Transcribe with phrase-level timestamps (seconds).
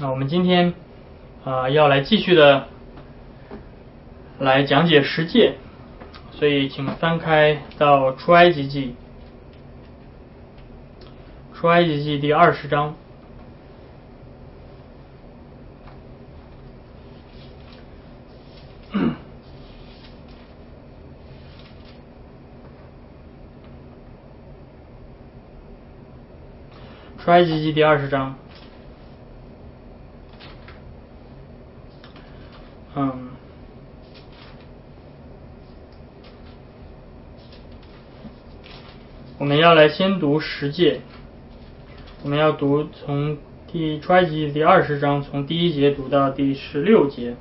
[0.00, 0.74] 那我们今天
[1.44, 2.66] 啊要来继续的
[4.40, 5.54] 来讲解十诫，
[6.32, 8.96] 所以请翻开到出埃及记，
[11.54, 12.96] 出埃及记第二十章。
[27.18, 28.34] 出埃及记第二十章，
[32.94, 33.30] 嗯，
[39.44, 41.00] 我们要来先读十诫，
[42.22, 43.36] 我们要读从
[43.70, 47.36] 第出埃及记第二十章从第一节读到第十六节，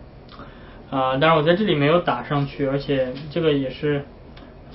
[0.90, 4.04] 啊，当然我在这里没有打上去，而且这个也是。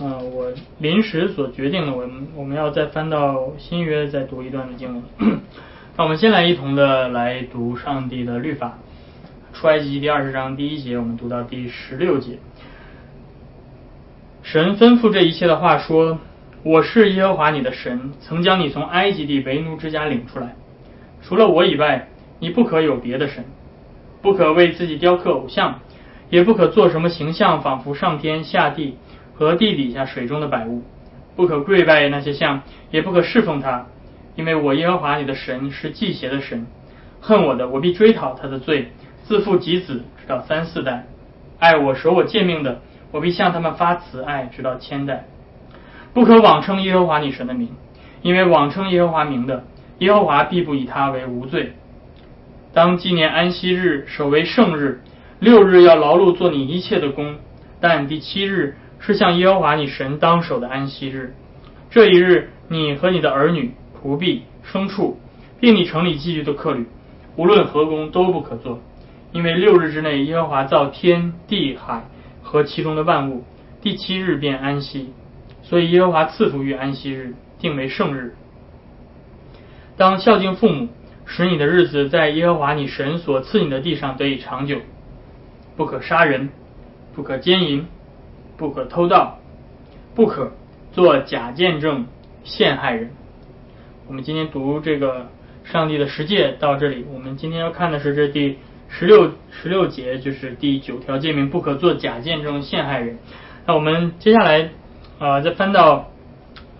[0.00, 5.02] 啊，我临时所决定的，我们我们要再翻到新约再读一段的经文。
[5.98, 8.78] 那我们先来一同的来读上帝的律法，
[9.52, 12.38] 出埃及记第二十章第一节，我们读到第十六节。
[14.42, 16.20] 神吩咐这一切的话说
[16.62, 20.56] ：“我是耶和华你的神，曾将你从埃及地为奴之家领出来。
[21.22, 22.08] 除了我以外，
[22.40, 23.44] 你不可有别的神，
[24.22, 25.80] 不可为自己雕刻偶像，
[26.30, 28.96] 也不可做什么形象，仿佛上天下地。”
[29.38, 30.82] 和地底下水中的百物，
[31.36, 33.86] 不可跪拜那些像，也不可侍奉他，
[34.34, 36.66] 因为我耶和华你的神是祭邪的神，
[37.20, 38.90] 恨我的，我必追讨他的罪，
[39.22, 41.04] 自父及子，直到三四代；
[41.60, 42.80] 爱我守我诫命的，
[43.12, 45.26] 我必向他们发慈爱，直到千代。
[46.12, 47.68] 不可妄称耶和华你神的名，
[48.22, 49.64] 因为妄称耶和华名的，
[49.98, 51.72] 耶和华必不以他为无罪。
[52.72, 55.00] 当纪念安息日，守为圣日，
[55.38, 57.36] 六日要劳碌做你一切的工，
[57.80, 58.76] 但第七日。
[59.00, 61.32] 是向耶和华你神当守的安息日，
[61.88, 65.16] 这一日你和你的儿女、仆婢、牲畜，
[65.60, 66.84] 并你城里寄居的客旅，
[67.36, 68.80] 无论何工都不可做，
[69.30, 72.08] 因为六日之内耶和华造天地海
[72.42, 73.44] 和其中的万物，
[73.80, 75.12] 第七日便安息，
[75.68, 78.34] 所以耶和华赐福于安息日，定为圣日。
[79.96, 80.88] 当孝敬父母，
[81.26, 84.78] 使你的日子在耶和华你神所赐你的地上得以长久，
[85.76, 86.48] 不可杀人，
[87.14, 87.86] 不可奸淫。
[88.56, 89.38] 不可偷盗，
[90.16, 90.50] 不可
[90.90, 92.06] 做假见证
[92.42, 93.10] 陷害人。
[94.08, 95.28] 我们今天读这个
[95.62, 98.58] 上帝的十诫到这里，我们今天要看的是这第
[98.88, 103.20] 十六十六节，就是第九条诫命，不可做假见证陷害人。
[103.64, 104.70] 那我们接下来
[105.18, 106.10] 啊，再翻到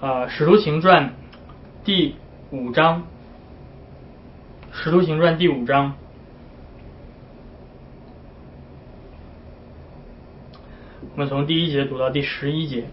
[0.00, 1.06] 啊《使徒行传》
[1.84, 2.14] 第
[2.52, 3.02] 五章，
[4.70, 5.94] 《使徒行传》第五章。
[11.12, 12.84] 我们从第一节读到第十一节，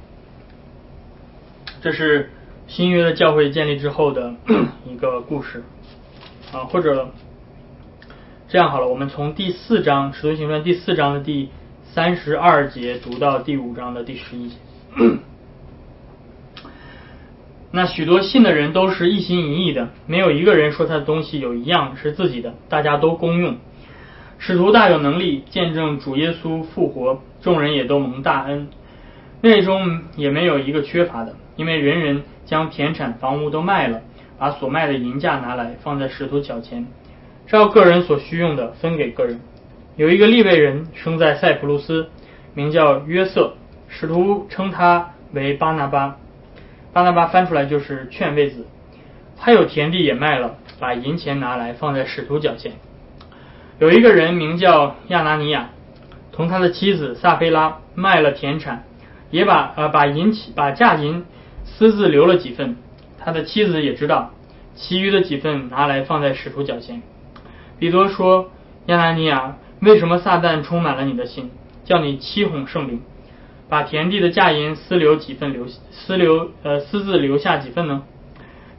[1.79, 2.31] 这是
[2.65, 4.33] 新约的教会建立之后的
[4.83, 5.63] 一个故事
[6.51, 7.11] 啊，或者
[8.47, 11.51] 这样好了，我们从第四章《使徒行传》第四章的第
[11.83, 14.55] 三十二节读到第五章的第十一节。
[17.75, 23.57] 那许多信的人都是一心一意的，没有一个人说他的东西有一样是自己的，大家都公用。
[24.37, 28.69] 使徒大有能力见证主耶稣复活，众人也都蒙大恩，
[29.41, 33.99] 内中也没有一个缺乏的，因为人人将田产房屋都卖了，
[34.37, 36.87] 把所卖的银价拿来放在使徒脚前，
[37.45, 39.41] 照个人所需用的分给个人。
[39.97, 42.07] 有一个利未人生在塞浦路斯，
[42.53, 43.53] 名叫约瑟，
[43.89, 46.15] 使徒称他为巴拿巴，
[46.95, 48.65] 巴拿巴翻出来就是劝慰子。
[49.37, 52.71] 他有田地也卖了，把银钱拿来放在使徒脚前。
[53.79, 55.71] 有一个人名叫亚拿尼亚，
[56.31, 58.85] 同他的妻子萨菲拉卖了田产，
[59.29, 61.25] 也把呃把银把价银
[61.65, 62.77] 私自留了几份，
[63.19, 64.31] 他的妻子也知道，
[64.73, 67.01] 其余的几份拿来放在使徒脚前。
[67.77, 68.51] 彼得说
[68.87, 71.51] ：“亚拿尼亚，为什么撒旦充满了你的心，
[71.83, 73.01] 叫你欺哄圣灵，
[73.69, 78.03] 把田地的价银私留几份留私留呃私自留下几份呢？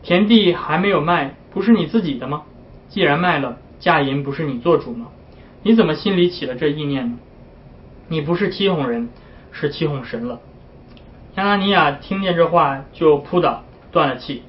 [0.03, 2.43] 田地还没有卖，不是你自己的吗？
[2.89, 5.09] 既然卖了。”价银不是你做主吗？
[5.63, 7.19] 你怎么心里起了这意念呢？
[8.09, 9.11] 你不是欺哄人，
[9.53, 10.41] 是欺哄神了。
[11.35, 14.43] 亚拿尼亚听见这话就扑倒，断了气。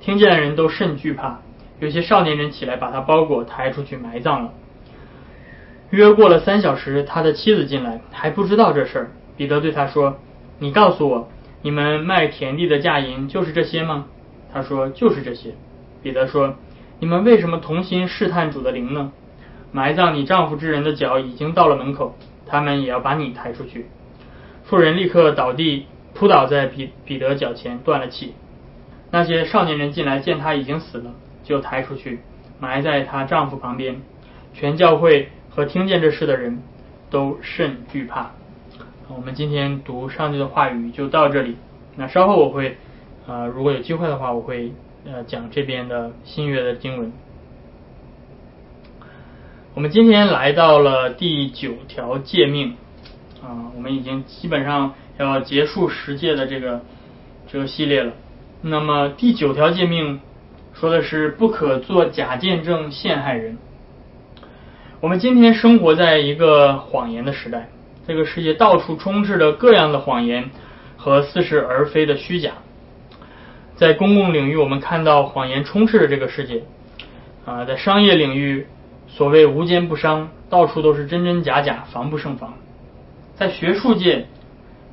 [0.00, 1.42] 听见的人都甚惧怕，
[1.78, 4.52] 有些少年人起来把他包裹抬出去埋葬了。
[5.90, 9.10] 约过了三小时，他的妻子进来，还不知道这事儿。
[9.36, 10.18] 彼得对他说
[10.58, 11.28] ：“你告诉我，
[11.62, 14.06] 你们卖田地的价银就是这些吗？”
[14.52, 15.54] 他说：“就是这些。”
[16.02, 16.54] 彼得说。
[16.98, 19.12] 你们为什么同心试探主的灵呢？
[19.70, 22.16] 埋葬你丈夫之人的脚已经到了门口，
[22.46, 23.84] 他们也要把你抬出去。
[24.64, 25.84] 妇人立刻倒地，
[26.14, 28.32] 扑倒在彼彼得脚前，断了气。
[29.10, 31.12] 那些少年人进来，见他已经死了，
[31.44, 32.20] 就抬出去，
[32.58, 34.00] 埋在她丈夫旁边。
[34.54, 36.62] 全教会和听见这事的人
[37.10, 38.30] 都甚惧怕。
[39.08, 41.56] 我们今天读上帝的话语就到这里。
[41.94, 42.76] 那稍后我会，
[43.28, 44.72] 呃，如果有机会的话，我会
[45.04, 47.12] 呃讲这边的新约的经文。
[49.74, 52.74] 我们今天来到了第九条诫命，
[53.40, 56.80] 啊，我们已经基本上要结束十诫的这个
[57.46, 58.12] 这个系列了。
[58.60, 60.20] 那么第九条诫命
[60.74, 63.56] 说的是不可做假见证陷害人。
[65.00, 67.68] 我们今天生活在一个谎言的时代，
[68.06, 70.50] 这个世界到处充斥着各样的谎言
[70.96, 72.52] 和似是而非的虚假。
[73.74, 76.62] 在公共领域，我们看到谎言充斥着这个世界，
[77.44, 78.66] 啊，在商业领域。
[79.08, 82.54] 所谓无奸不商，到处都是真真假假，防不胜防。
[83.36, 84.26] 在学术界，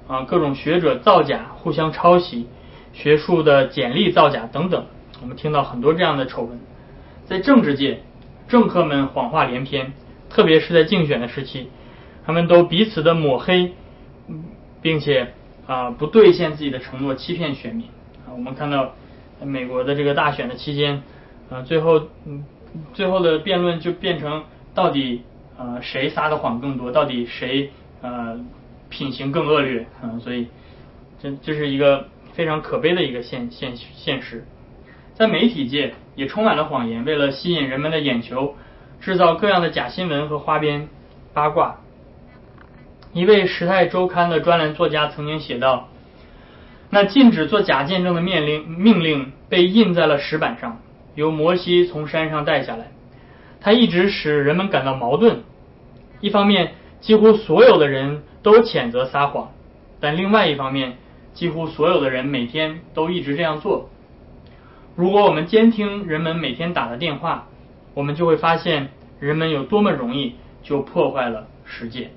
[0.07, 2.48] 啊，各种学者造假，互相抄袭，
[2.94, 4.86] 学术的简历造假等等，
[5.21, 6.59] 我们听到很多这样的丑闻。
[7.25, 8.01] 在政治界，
[8.48, 9.92] 政客们谎话连篇，
[10.30, 11.69] 特别是在竞选的时期，
[12.25, 13.74] 他们都彼此的抹黑，
[14.81, 15.34] 并且
[15.68, 17.88] 啊不兑现自己的承诺，欺骗选民。
[18.25, 18.94] 啊，我们看到
[19.42, 21.04] 美国的这个大选的期间，
[21.50, 22.44] 啊，最后嗯。
[22.96, 25.22] 最后的辩论就变成到底
[25.60, 27.70] 呃谁撒的谎更多，到底谁
[28.02, 28.44] 呃
[28.90, 30.18] 品行更恶劣啊？
[30.24, 30.48] 所以
[31.22, 34.48] 这这是一个非常可悲的一个现现现实。
[35.14, 38.56] 在媒体界也充满了谎言，为了吸引人们的眼球，
[39.00, 40.88] 制造各样的假新闻和花边
[41.31, 41.81] 八卦。
[43.13, 45.88] 一位《时代周刊》的专栏作家曾经写道
[46.89, 50.80] ：“那禁止做假见证的命令命令被印在了石板上。”
[51.13, 52.88] 由摩西从山上带下来，
[53.62, 55.44] 他一直使人们感到矛盾。
[56.21, 56.71] 一方面，
[57.01, 59.51] 几乎所有的人都谴责撒谎，
[60.00, 60.98] 但另外一方面，
[61.36, 63.92] 几乎所有的人每天都一直这样做。
[64.95, 67.48] 如果我们监听人们每天打的电话，
[67.94, 68.89] 我们就会发现
[69.19, 70.33] 人们有多么容易
[70.63, 72.09] 就破坏了世界。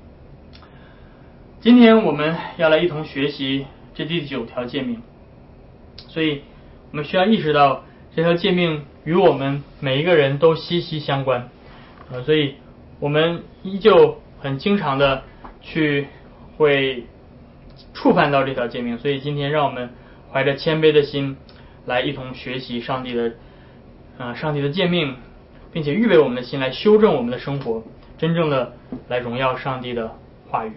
[1.60, 5.02] 今天我们要来一同学习这第九条诫命，
[6.08, 6.42] 所以
[6.90, 7.82] 我们需要意识到。
[8.14, 11.50] 这条诫命与我们每一个人都息息相关，
[12.10, 12.54] 啊，所以
[12.98, 15.22] 我们依旧很经常的
[15.60, 16.06] 去
[16.56, 17.04] 会
[17.92, 19.90] 触犯到这条诫命，所以今天让我们
[20.32, 21.36] 怀着谦卑的心
[21.84, 23.34] 来一同学习上帝的
[24.16, 25.16] 啊上帝的诫命，
[25.70, 27.82] 并且预备我们的心来修正我们的生活，
[28.16, 28.72] 真正的
[29.08, 30.16] 来荣耀上帝的
[30.48, 30.72] 话语。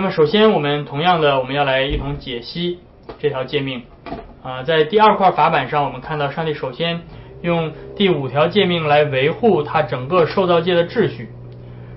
[0.00, 2.78] 那么首先我们同样的我们要来一同解析
[3.18, 3.82] 这条诫命。
[4.42, 7.02] 啊，在第二块法板上，我们看到上帝首先
[7.42, 11.28] 用第五条诫命来维护他整个受造界的秩序，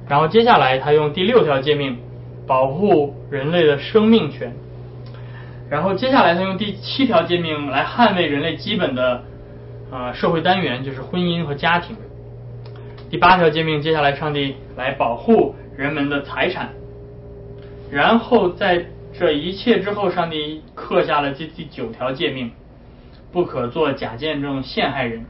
[0.10, 1.98] 然后接下来他用第六条诫命
[2.46, 4.54] 保护人类的生命权，
[5.70, 9.24] 然后接下来他用第七条诫命来捍卫人类基本的
[9.90, 11.96] 啊社会单元，就是婚姻和家庭。
[13.10, 16.68] 第八条诫命，接下来上帝来保护人们的财产，
[17.94, 18.88] 然后在。
[19.16, 22.50] 这一切之后，上帝刻下了这第九条诫命，
[23.32, 25.28] 不可做假见证陷害人。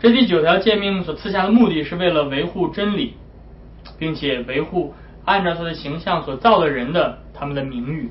[0.00, 3.14] 这第九条诫命所赐下的目的是为了维护真理，
[4.00, 4.94] 并且维护
[5.24, 8.10] 按照他的形象所造的人的他们的名誉。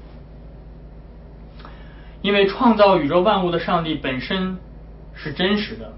[2.21, 4.57] 因为创造宇宙万物的上帝本身
[5.13, 5.91] 是真实的，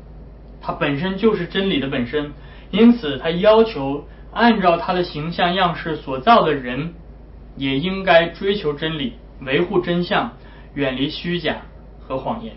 [0.64, 2.34] 他本身就是真理的本身，
[2.72, 6.96] 因此他要求按照他的形象样式所造的人。
[7.56, 10.34] 也应该追求真理，维护真相，
[10.74, 11.58] 远离虚假
[12.00, 12.56] 和谎言。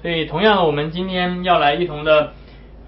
[0.00, 2.32] 所以，同样的，我们今天要来一同的，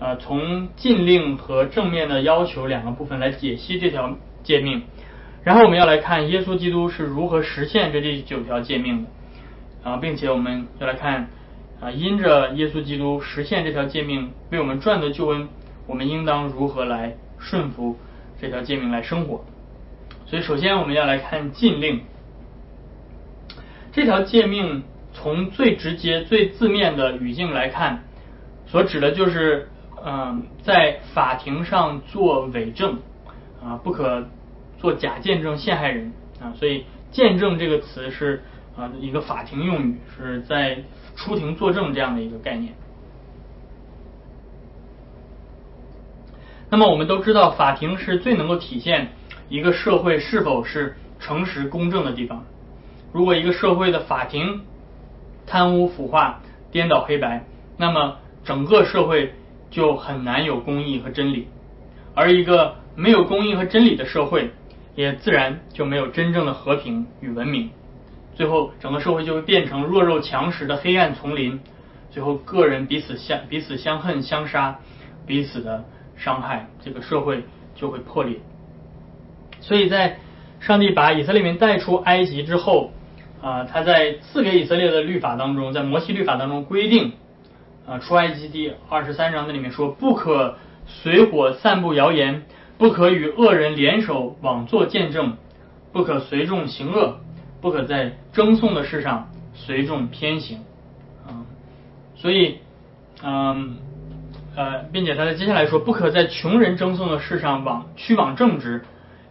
[0.01, 4.83] 呃，从禁令和正面的要求两个部分来解析这条诫命。
[5.45, 11.29] 然后，我们要来看耶稣基督是如何实现这第九条诫命的，啊，并且我们要来看，
[11.81, 15.49] 啊，因着耶稣基督实现这条诫命为我们赚得救恩，
[15.87, 17.97] 我们应当如何来顺服
[18.41, 19.45] 这条诫命来生活。
[20.27, 22.03] 所以，首先我们要来看禁令。
[23.93, 28.03] 这条诫命从最直接、最字面的语境来看，
[28.67, 29.69] 所指的就是，
[30.05, 32.99] 嗯，在法庭上做伪证，
[33.63, 34.27] 啊，不可
[34.79, 38.43] 做假见证陷害人，啊，所以“见证”这个词是
[38.77, 40.83] 啊一个法庭用语，是在
[41.15, 42.75] 出庭作证这样的一个概念。
[46.71, 49.13] 那么，我们都知道，法庭是最能够体现。
[49.55, 52.45] 一个社会是否是诚实公正的地方？
[53.13, 54.63] 如果一个社会的法庭
[55.47, 56.41] 贪污腐化、
[56.73, 57.45] 颠倒黑白，
[57.77, 59.33] 那么整个社会
[59.71, 61.47] 就很难有公义和真理。
[62.17, 64.51] 而一个没有公义和真理的社会，
[64.97, 67.71] 也自然就没有真正的和平与文明。
[68.35, 71.61] 最后，整个社会就会变成弱肉强食的黑暗丛林，
[72.11, 74.81] 最后个人彼此相彼此相恨相杀，
[75.25, 75.85] 彼此的
[76.17, 77.45] 伤害，这个社会
[77.77, 78.41] 就会破裂。
[79.65, 80.19] 所以在
[80.61, 82.93] 上帝把以色列民带出埃及之后，
[83.41, 87.13] 啊，他在赐给以色列的律法当中，在摩西律法当中规定，
[87.87, 90.57] 啊，出埃及第二十三章那里面说，不可
[90.87, 92.43] 随火散布谣言，
[92.77, 95.39] 不可与恶人联手枉作见证，
[95.95, 97.21] 不可随众行恶，
[97.63, 100.59] 不可在争讼的事上随众偏行，
[101.27, 101.41] 啊，
[102.17, 102.59] 所以，
[103.23, 103.79] 嗯，
[104.57, 108.85] 呃，并且他在接下来说，不可在穷人争讼的事上往屈枉正直。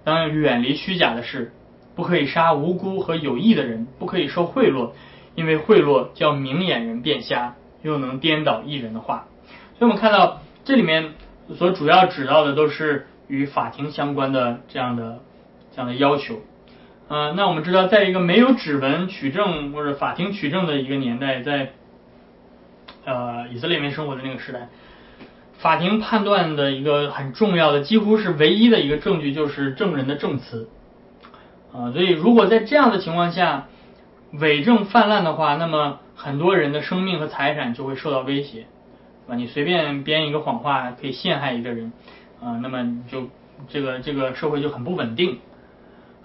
[0.03, 1.53] 当远离虚假的事，
[1.95, 4.91] 不可以杀无辜和有益的人，不可以受贿赂，
[5.35, 9.27] 因为贿赂叫明眼人变瞎，又能颠倒艺人的话。
[9.77, 11.13] 所以，我们看到这里面
[11.55, 15.19] 所主要指到的都是与法庭相关的这样的
[15.71, 16.41] 这样的要求。
[17.07, 21.73] 呃，那我们知道，在一个没有指纹取证或者法庭取证的一个年代，在
[23.05, 24.69] 呃以色列人生活的那个时代。
[25.63, 30.67] 法庭判断的一个很重要的，几乎是唯一的一个证据，就是证人的证词
[31.71, 31.93] 啊。
[31.93, 33.67] 所以，如果在这样的情况下，
[34.33, 38.65] 伪证泛滥的话，那么很多人的生命和财产就会受到威胁，
[39.29, 41.93] 啊，你随便编一个谎话可以陷害一个人
[42.41, 43.29] 啊，那么就
[43.69, 45.39] 这个这个社会就很不稳定。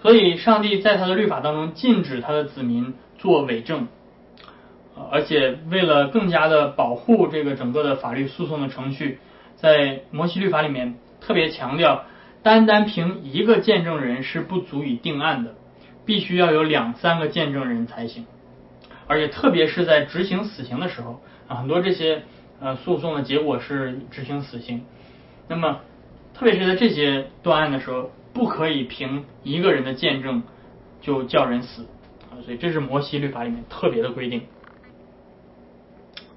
[0.01, 3.87] 所以，上帝在他的律法当中禁止他的子民做伪证，
[5.09, 9.19] 而且为了更加的保护这个整个的法律诉讼的程序。
[9.61, 12.05] 在摩西律法里面特别强调，
[12.43, 15.55] 单单凭一个见证人是不足以定案的，
[16.05, 18.25] 必须要有两三个见证人才行。
[19.07, 22.23] 而且特别是在执行死刑的时候啊，很多这些
[22.61, 24.85] 呃诉讼的结果是执行死刑。
[25.47, 25.81] 那么
[26.33, 30.43] 特别是在这些断案的时候，不可以凭一个人的见证
[31.01, 31.87] 就叫人死
[32.29, 34.43] 啊，所以这是摩西律法里面特别的规定。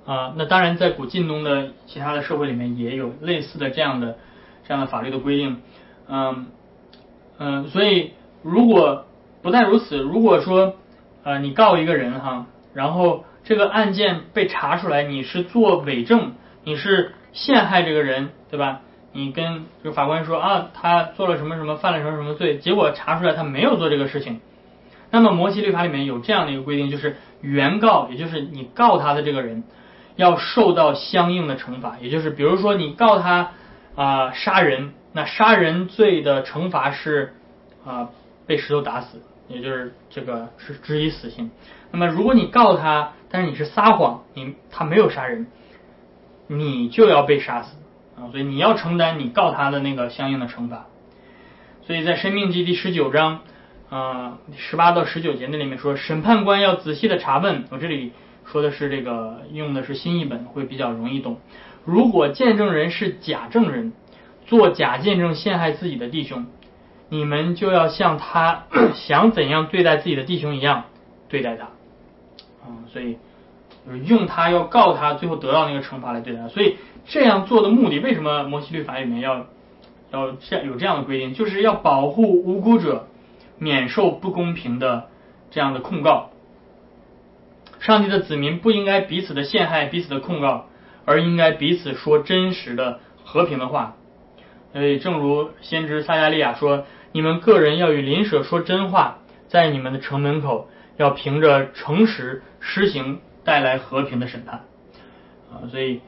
[0.05, 4.17] 啊，那当然，在古晋东的其他的社会里面也有类似的这样的
[4.67, 5.63] 这样的法律的规定，
[6.09, 6.47] 嗯
[7.39, 8.11] 嗯，所以
[8.43, 9.07] 如果
[9.43, 10.75] 不但如此，如果说
[11.23, 16.33] 呃你告一个人哈，然后这个案件被查出来你是做伪证，
[16.65, 18.81] 你是陷害这个人，对吧？
[19.13, 24.41] 你跟就法官说啊，他做了什么什么，犯了什么什么罪，结果查出来他没有做这个事情，
[25.13, 29.63] 那么摩西律法里面有这样的一个规定，就是原告，也就是你告他的这个人。
[30.17, 33.53] 要受到相应的惩罚，也就是比如说你告他
[33.95, 37.35] 啊杀人，那杀人罪的惩罚是
[37.85, 38.11] 啊
[38.47, 41.51] 被石头打死，也就是这个是执以死刑。
[41.91, 45.47] 那么如果你告他，但是你是撒谎，你他没有杀人，
[46.47, 47.77] 你就要被杀死
[48.17, 50.87] 啊，所以你要承担你告他的那个相应的惩罚。
[51.87, 53.41] 所以在《生命记》第十九章
[53.89, 58.13] 啊十八到十九节那里面说，审判官要仔细的查问，我这里。
[58.45, 61.39] 说的是这个用的是新译本，会比较容易懂。
[61.85, 63.93] 如果见证人是假证人，
[64.47, 66.47] 做假见证陷害自己的弟兄，
[67.09, 70.85] 你们就要像他想怎样对待自己的弟兄一样
[71.29, 71.69] 对待他。
[72.67, 73.19] 嗯，所以
[74.05, 76.49] 用他要告他，最后得到那个惩罚来对待他。
[76.49, 79.47] 所以这样做的目的，为什么摩西律法里面要
[80.11, 83.09] 要这样有这样的规定，就是要保护无辜者
[83.59, 85.09] 免受不公平的
[85.51, 86.32] 这样的控告。
[87.83, 90.69] 上帝的子民不应该彼此的陷害、彼此的控告，
[91.05, 93.97] 而应该彼此说真实的和平的话。
[94.73, 104.61] 所以，正如先知撒加利亚说：“你们个人要与邻舍说真话，在你们的城门口要凭着诚实施行带来和平的审判。”
[105.53, 106.03] 啊，所以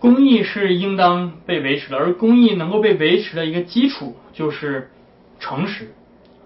[0.00, 4.90] 公义是应当被维持的，而公义能够被维持的一个基础就是
[5.38, 5.94] 诚实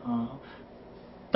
[0.04, 0.36] 啊。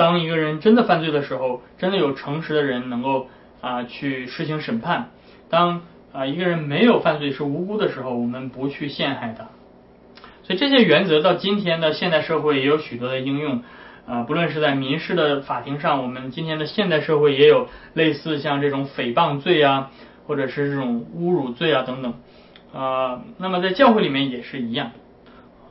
[0.01, 3.27] 当一个人真的犯罪的时候，真的有诚实的人能够
[3.61, 5.11] 啊去实行审判。
[5.47, 9.49] 当啊一个人没有犯罪是无辜的时候，我们不去陷害他。
[10.41, 13.61] 所以这些原则到今天的现代社会也有许多的应用
[14.07, 19.91] 啊，不论是在民事的法庭上，我们今天的现代社会也有类似像这种诽谤罪啊，
[20.25, 22.15] 或者是这种侮辱罪啊等等
[22.73, 23.21] 啊。
[23.37, 24.93] 那么在教会里面也是一样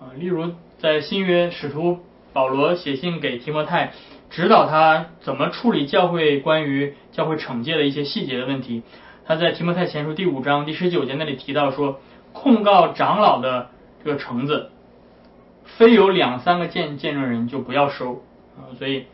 [0.00, 1.98] 啊，例如在新约使徒。
[2.32, 3.92] 保罗写信给提摩太，
[4.30, 8.82] 指导他怎么处理教会关于教会惩戒的一些细节的问题。
[9.26, 12.00] 他在提摩太前书第五章第十九节那里提到说，
[12.32, 13.70] 控告长老的
[14.04, 14.70] 这个橙子，
[15.64, 18.22] 非有两三个见见证人就不要收
[18.56, 18.70] 啊。
[18.78, 19.06] 所以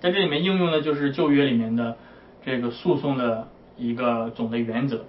[0.00, 1.96] 在这里面应用的就是旧约里面的
[2.44, 5.04] 这个诉讼的一个总的原则。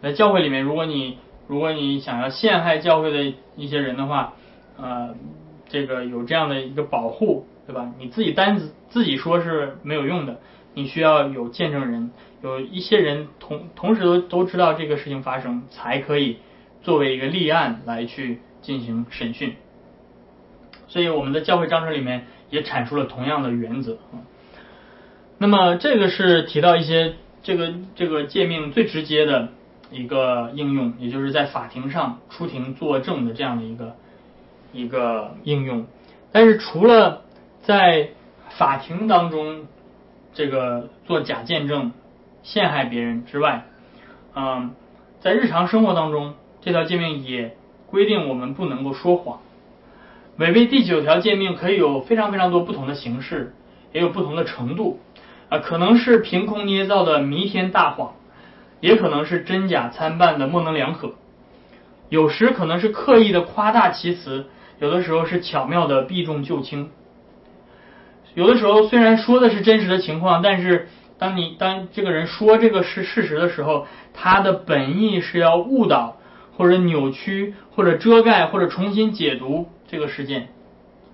[0.00, 4.32] 在教会里面，如果你如果你想要陷害教会的一些人的话，
[4.78, 5.14] 呃。
[5.68, 7.92] 这个有这样的一个保护，对吧？
[7.98, 10.38] 你自己单子自己说是没有用的，
[10.74, 12.10] 你需要有见证人，
[12.42, 16.38] 有一些人同同时都都知道这个事情发生，才可以
[16.82, 19.56] 作为一个立案来去进行审讯。
[20.86, 23.98] 所以我们的教会章程里面也阐述了同样的原则。
[25.38, 29.48] 那么这个是提到一些这个这个诫命最直接的
[29.90, 33.96] 一个应用，也就是在法庭上出庭作证的这样的一个
[34.72, 35.86] 一个应用。
[36.30, 37.22] 但是除了
[37.66, 38.10] 在
[38.50, 39.66] 法庭当中
[40.32, 41.90] 这个做假见证
[42.44, 43.66] 陷害别人之外，
[44.36, 44.70] 嗯，
[45.18, 47.56] 在日常生活当中，这条诫命也
[47.88, 49.40] 规定我们不能够说谎。
[50.36, 53.52] 违背第九条诫命可以有非常非常多不同的形式，
[53.92, 55.00] 也有不同的程度。
[55.48, 58.14] 啊，可能是凭空捏造的弥天大谎，
[58.78, 61.14] 也可能是真假参半的模棱两可，
[62.10, 64.46] 有时可能是刻意的夸大其词，
[64.78, 66.90] 有的时候是巧妙的避重就轻，
[68.36, 70.88] 有的时候虽然说的是真实的情况，但是
[71.18, 76.18] 当你当这个人说这个是事实的时候，他的本意是要误导
[76.56, 79.68] 或者扭曲或者遮盖或者重新解读。
[79.88, 80.48] 这个事件，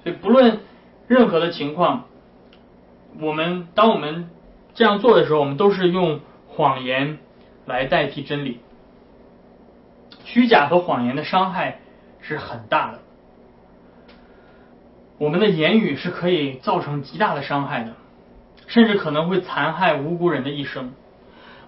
[0.03, 0.61] 所以不论
[1.07, 2.07] 任何的情况，
[3.21, 4.31] 我们当我们
[4.73, 7.19] 这样做的时候，我们都是用谎言
[7.67, 8.61] 来代替真理。
[10.25, 11.81] 虚假和谎言的伤害
[12.23, 13.02] 是很大的，
[15.23, 17.95] 我们的言语是可以造成极大的伤害的，
[18.67, 20.95] 甚至可能会残害无辜人的一生。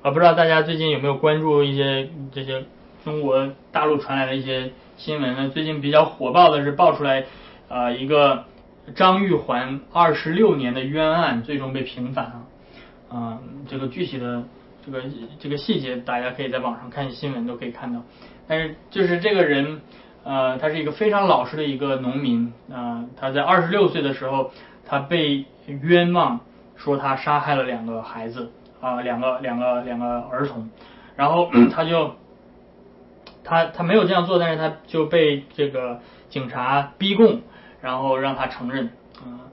[0.03, 2.65] 我不知道大家最近有没有关注一些这些
[3.05, 4.73] 中国大陆传来的一些。
[4.97, 5.51] 新闻呢？
[5.51, 7.27] 最近比较火爆的是爆出来，
[7.69, 8.45] 啊，一个
[8.95, 12.43] 张玉环二十六年的冤案最终被平反啊，
[13.09, 14.45] 啊，这个具体的
[14.87, 15.03] 这个
[15.41, 18.03] 这个细节，大家可以在网上看新闻都可以看到。
[18.47, 19.81] 但是就是这个人，
[20.25, 24.51] 呃，他是一个非常老实的一个农民啊，他在二十六岁的时候，
[24.87, 26.41] 他被冤枉
[26.77, 28.51] 说他杀害了两个孩子
[28.81, 30.69] 啊，两个两个两个儿童，
[31.15, 32.15] 然后他就。
[33.47, 36.01] 他 他没有这样做，但是他就被这个
[36.31, 37.43] 警察逼供，
[37.83, 38.87] 然后让他承认。
[39.17, 39.53] 啊，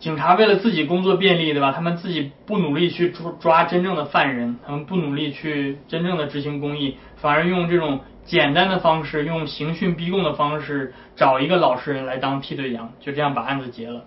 [0.00, 1.70] 警察为了自己工作便利，对吧？
[1.70, 14.04] 他们自己不努力去抓抓真正的犯人，他们不努力去真正的执行公义，反而用这种简单的方式，用刑讯逼供的方式，找一个老实人来当替罪羊，就这样把案子结了。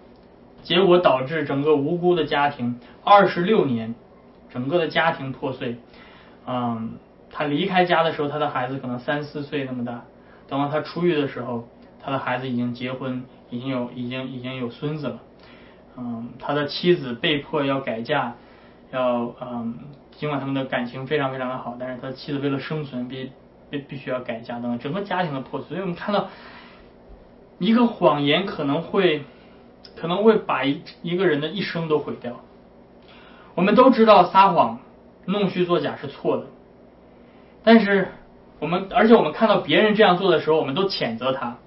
[0.62, 3.96] 结果导致整个无辜的家庭二十六年，
[4.50, 5.76] 整个的家庭破碎。
[6.48, 6.94] 嗯。
[7.36, 10.04] 他离开家的时候，他的孩子可能三四岁那么大。
[10.48, 11.68] 等到他出狱的时候，
[12.00, 15.20] 他的孩子已经结婚，已经有已经已经有孙子了。
[15.98, 18.36] 嗯，他的妻子被迫要改嫁，
[18.92, 19.80] 要嗯，
[20.12, 23.32] 尽管他们的感情非常非常的好，但是他妻子为了生存，必
[23.78, 25.70] 必必须要改嫁等等，整个家庭的破碎。
[25.70, 26.30] 所以我们看到，
[27.60, 29.24] 一个谎言可能会
[29.96, 32.42] 可能会把一一个人的一生都毁掉。
[33.56, 34.80] 我们都知道撒谎、
[35.26, 36.46] 弄虚作假是错的。
[37.64, 38.10] 但是
[38.60, 41.58] 我们，而且我们看到别人这样做的时候，我们都谴责他。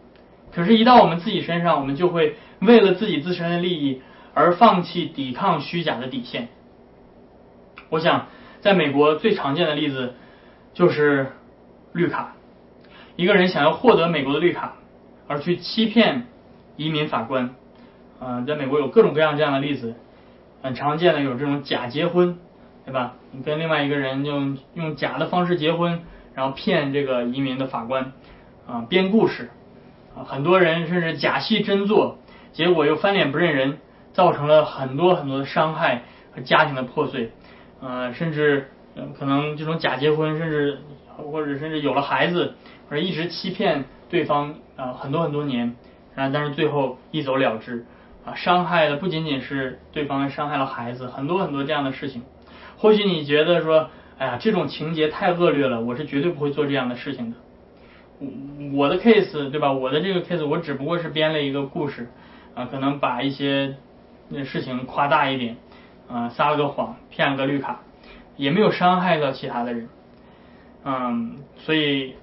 [0.53, 4.01] 可是，一到我们自己身上，我们就会为了自己自身的利益
[4.33, 6.49] 而放弃抵抗虚假的底线。
[7.89, 8.27] 我想，
[8.61, 10.15] 在美国最常见的例子
[10.75, 11.33] 就是
[11.93, 12.35] 绿卡。
[13.17, 14.75] 一个人想要获得美国的绿卡，
[15.27, 16.27] 而去欺骗
[16.77, 17.55] 移民法官。
[18.21, 19.95] 嗯，在美国有各种各样这样的例子，
[20.63, 22.39] 很常见的有这种假结婚。
[22.85, 23.15] 对吧？
[23.33, 26.03] 你跟另外一个人用用假的方式结婚，
[26.37, 28.13] 然后骗这个移民的法官
[28.65, 29.51] 啊编故事
[30.17, 32.19] 啊，很多人甚至假戏真做，
[32.53, 33.79] 结果又翻脸不认人，
[34.13, 37.33] 造成了很多很多的伤害和家庭的破碎
[37.83, 38.71] 啊，甚至
[39.19, 40.79] 可能这种假结婚，甚至
[41.17, 42.55] 或者甚至有了孩子，
[42.89, 45.77] 或者一直欺骗对方啊很多很多年，
[46.15, 47.85] 啊但是最后一走了之
[48.25, 52.23] 啊，伤害的不仅仅是对方，伤害了孩子，很多很多这样的事情。
[52.77, 57.37] 或许你觉得说，哎呀，这种情节太恶劣了，我是绝对不会做这样的事情的。
[58.75, 59.73] 我的 case 对吧？
[59.73, 62.09] 我的这个 case 我只不过是编了一个故事，
[62.55, 63.77] 啊，可能把一些
[64.29, 65.57] 那事情夸大一点，
[66.09, 67.81] 啊，撒了个谎，骗了个绿卡，
[68.37, 69.89] 也没有伤害到其他的人。
[70.85, 72.15] 嗯，所以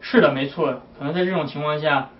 [0.00, 2.10] 是的，没错，可能在这种情况下，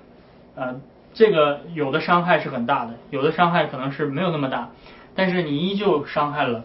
[0.54, 0.80] 呃，
[1.12, 4.70] 这个有的伤害是很大的，有的伤害可能是没有那么大，
[5.14, 6.64] 但是你依旧伤害了。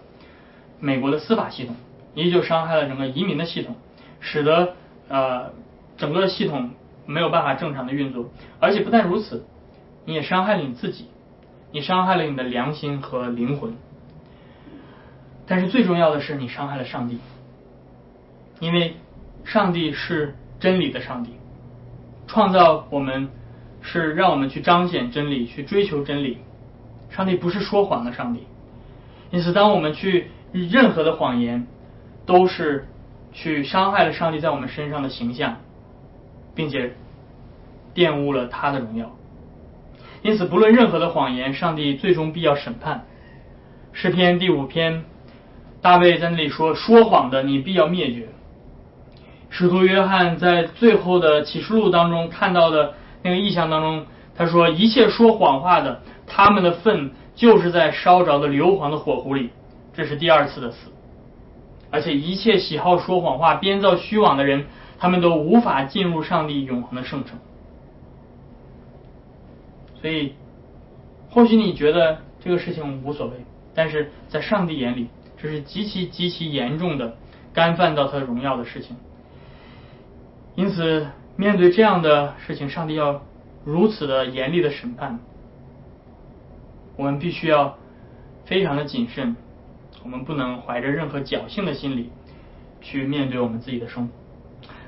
[0.84, 1.76] 美国的司法系统
[2.16, 3.76] 依旧伤害了整个移民的系统，
[4.20, 4.74] 使得
[5.10, 5.52] 呃
[5.96, 6.72] 整个系统
[7.06, 8.32] 没有办法正常的运作。
[8.60, 9.46] 而且不但如此，
[10.06, 11.06] 你也伤害了你自己，
[11.72, 13.76] 你伤害了你的良心和灵魂。
[15.52, 17.20] 但是最重要的是，你伤害了上帝，
[18.62, 18.96] 因为
[19.44, 21.34] 上帝是真理的上帝，
[22.26, 23.28] 创造我们
[23.82, 26.38] 是让我们去彰显真理，去追求真理。
[27.10, 28.48] 上帝不是说谎的上帝，
[29.30, 30.28] 因此当我们去。
[30.54, 31.66] 任何的谎言
[32.26, 32.86] 都是
[33.32, 35.60] 去伤害了上帝在我们身上的形象，
[36.54, 36.94] 并且
[37.96, 39.16] 玷污了他的荣耀。
[40.22, 43.06] 因此，不论任何的谎言，上帝最终必要审判。
[43.94, 45.06] 诗篇第五篇，
[45.82, 48.28] 大卫在那里说：“说谎的，你必要灭绝。”
[49.50, 59.50] 使徒约翰在最后的启示录当中看到的那个意象当中，他说：“一切说谎话的，他们的粪就是在烧着的硫磺的火湖里。”
[59.94, 60.92] 这是第二次的死。
[61.90, 64.66] 而且，一切喜好说谎话、编造虚妄的人，
[64.98, 67.38] 他们都无法进入上帝永恒的圣城。
[70.02, 70.36] 所以，
[71.30, 73.34] 或许你觉得这个事情无所谓，
[73.76, 75.10] 但是在上帝眼里，
[75.42, 77.16] 这是极其极其严重的
[77.54, 78.96] 干犯到他荣耀的事情。
[80.56, 83.24] 因此，面对这样的事情，上帝要
[83.64, 85.20] 如此的严厉的审判，
[86.96, 87.78] 我们必须要
[88.46, 89.36] 非常的谨慎，
[90.04, 92.12] 我们不能怀着任何侥幸的心理
[92.82, 94.14] 去面对我们自己的生活。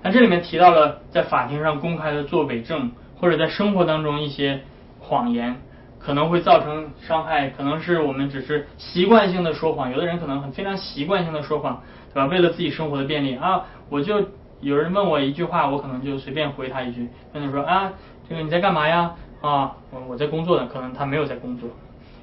[0.03, 4.61] 那这里面提到了在法庭上公开的做伪证，或者在生活当中一些
[4.99, 5.61] 谎言，
[6.05, 11.81] 可能会造成伤害，可能是我们只是习惯性的说谎，有的人可能很非常习惯性的说谎，
[12.13, 12.25] 对吧？
[12.25, 14.27] 为了自己生活的便利啊，我就。
[14.61, 17.91] 有人问我一句话，我可能就随便回他一句，跟他说啊，
[18.29, 19.11] 这个你在干嘛呀？
[19.41, 21.69] 啊，我我在工作呢，可能他没有在工作。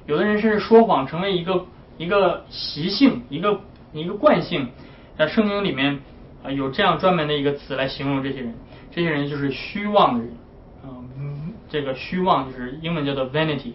[0.07, 1.65] 有的人甚至说谎成为一个
[1.99, 3.59] 一个习性，一个
[3.93, 4.69] 一个惯性。
[5.15, 5.99] 在圣经里面
[6.43, 8.55] 啊，有这样专门的一个词来形容这些人，
[8.89, 10.33] 这些人就是虚妄的人。
[11.71, 13.73] 这个虚妄就是英文叫做 vanity。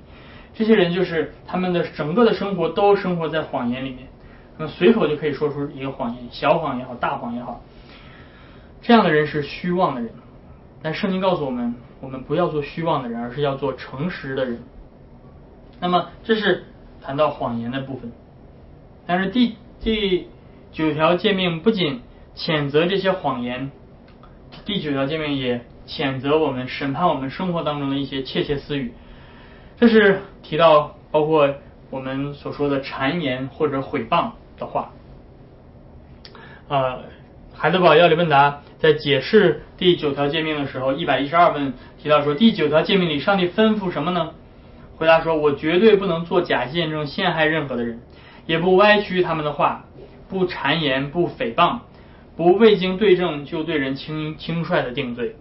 [0.54, 4.08] 这些人就是他们的整个的生活都生活在谎言里面，
[4.58, 7.62] 那么随口就可以说出一个谎言，小谎也好，大谎也好。
[8.82, 10.10] 这样的人是虚妄的人，
[10.82, 14.60] 但圣经告诉我们，我们不要做虚妄的人，而是要做诚实的人。
[15.80, 16.64] 那么，这是
[17.02, 18.12] 谈到谎言的部分。
[19.06, 20.28] 但是第第
[20.72, 22.02] 九条诫命不仅
[22.34, 23.70] 谴责这些谎言，
[24.64, 28.92] 第九条诫命也谴责我们审判我们生活当中的一些窃窃私语。
[29.78, 31.54] 这是提到包括
[31.90, 34.90] 我们所说的谗言或者毁谤的话，
[36.68, 37.04] 呃。
[37.58, 44.32] 海德堡要理问答在解释第九条诫命的时候，一百一十二问提到说，第九条诫命里，上帝吩咐什么呢？
[44.98, 48.02] 回答说，我绝对不能做假见证陷害任何的人，
[48.44, 49.86] 也不歪曲他们的话，
[50.28, 51.78] 不谗言，不诽谤，
[52.36, 55.34] 不未经对证就对人轻轻率的定罪。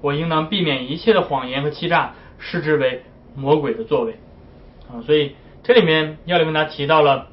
[0.00, 3.02] 我应当避免一切的谎言和欺诈，视之为
[3.34, 4.16] 魔鬼的作为。
[4.90, 7.26] 啊，所以这里面要理问答提到了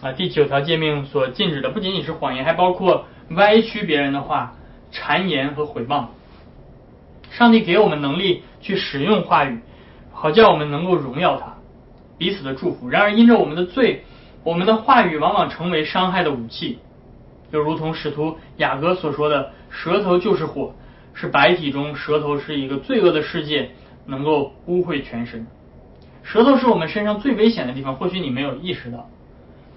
[0.00, 3.06] 啊，第九条诫命所禁止的不仅仅是谎言，还包括。
[3.36, 4.52] 歪曲别人的话、
[4.92, 6.06] 谗言和毁谤，
[7.30, 9.60] 上帝给我们能力去使用话语，
[10.12, 11.54] 好叫我们能够荣耀他，
[12.18, 12.90] 彼此的祝福。
[12.90, 14.04] 然而，因着我们的罪，
[14.44, 16.78] 我们的话语往往成为伤害的武器，
[17.50, 20.74] 就如同使徒雅各所说的：“舌头就是火，
[21.14, 23.70] 是白体中舌头是一个罪恶的世界，
[24.06, 25.46] 能够污秽全身。
[26.22, 29.08] 舌头是我们身上最危险的地方，或许你没有意识到，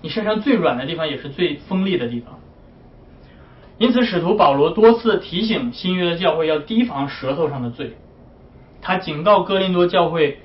[0.02, 2.39] 你身上最软的地方也是最锋利的地方。”
[3.78, 7.98] 因此，使徒保罗多次提醒新约的教会要提防舌头上的罪。
[8.82, 10.39] 他警告哥林多教会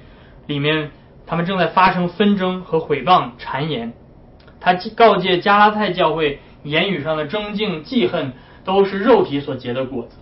[0.48, 0.90] 里面，
[1.26, 3.92] 他们正在发生纷争和毁谤、谗言。
[4.58, 8.32] 他告诫加拉太教会，言语上的争竞、记恨
[8.64, 10.16] 都是肉体所结的果子。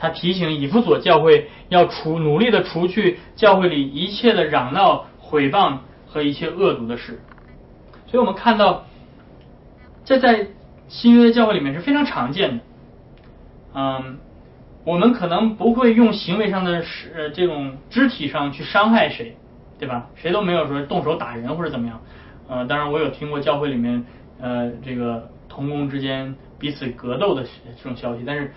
[0.00, 5.76] 他提醒以弗所教会要除努力的除去教会里一切的嚷闹、毁谤
[6.08, 7.20] 和一切恶毒的事。
[8.08, 8.86] 所以我们看到，
[10.04, 10.48] 这在。
[10.90, 12.64] 新约的教会里面是非常常见的，
[13.74, 14.18] 嗯，
[14.82, 19.36] 我们可能不会用行为上的是这种肢体上去伤害谁，
[19.78, 20.08] 对吧？
[20.16, 22.00] 谁都没有说动手打人或者怎么样，
[22.48, 24.04] 呃，当然我有听过教会里面
[24.40, 27.44] 呃这个同工之间彼此格斗的
[27.76, 28.52] 这种消息，但是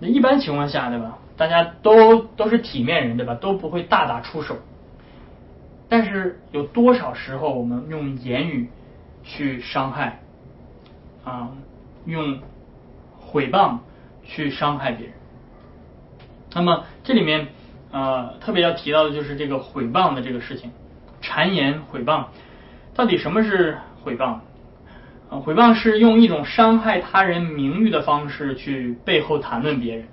[0.00, 1.18] 那一般情况下，对吧？
[1.36, 3.34] 大家都都是体面人，对吧？
[3.34, 4.56] 都不会大打出手，
[5.88, 8.70] 但是有多少时候我们用言语
[9.22, 10.20] 去伤害？
[11.24, 11.50] 啊，
[12.06, 12.40] 用
[13.18, 13.78] 毁谤
[14.22, 15.14] 去伤害别人。
[16.54, 17.48] 那么这里面
[17.90, 20.70] 呃特别要提到的就是这个毁谤的这个事情，
[21.20, 22.26] 谗言毁谤，
[22.94, 24.38] 到底什么是毁谤？
[25.40, 30.06] 毁谤是用一种伤害他人名誉的方式去背后谈论别人。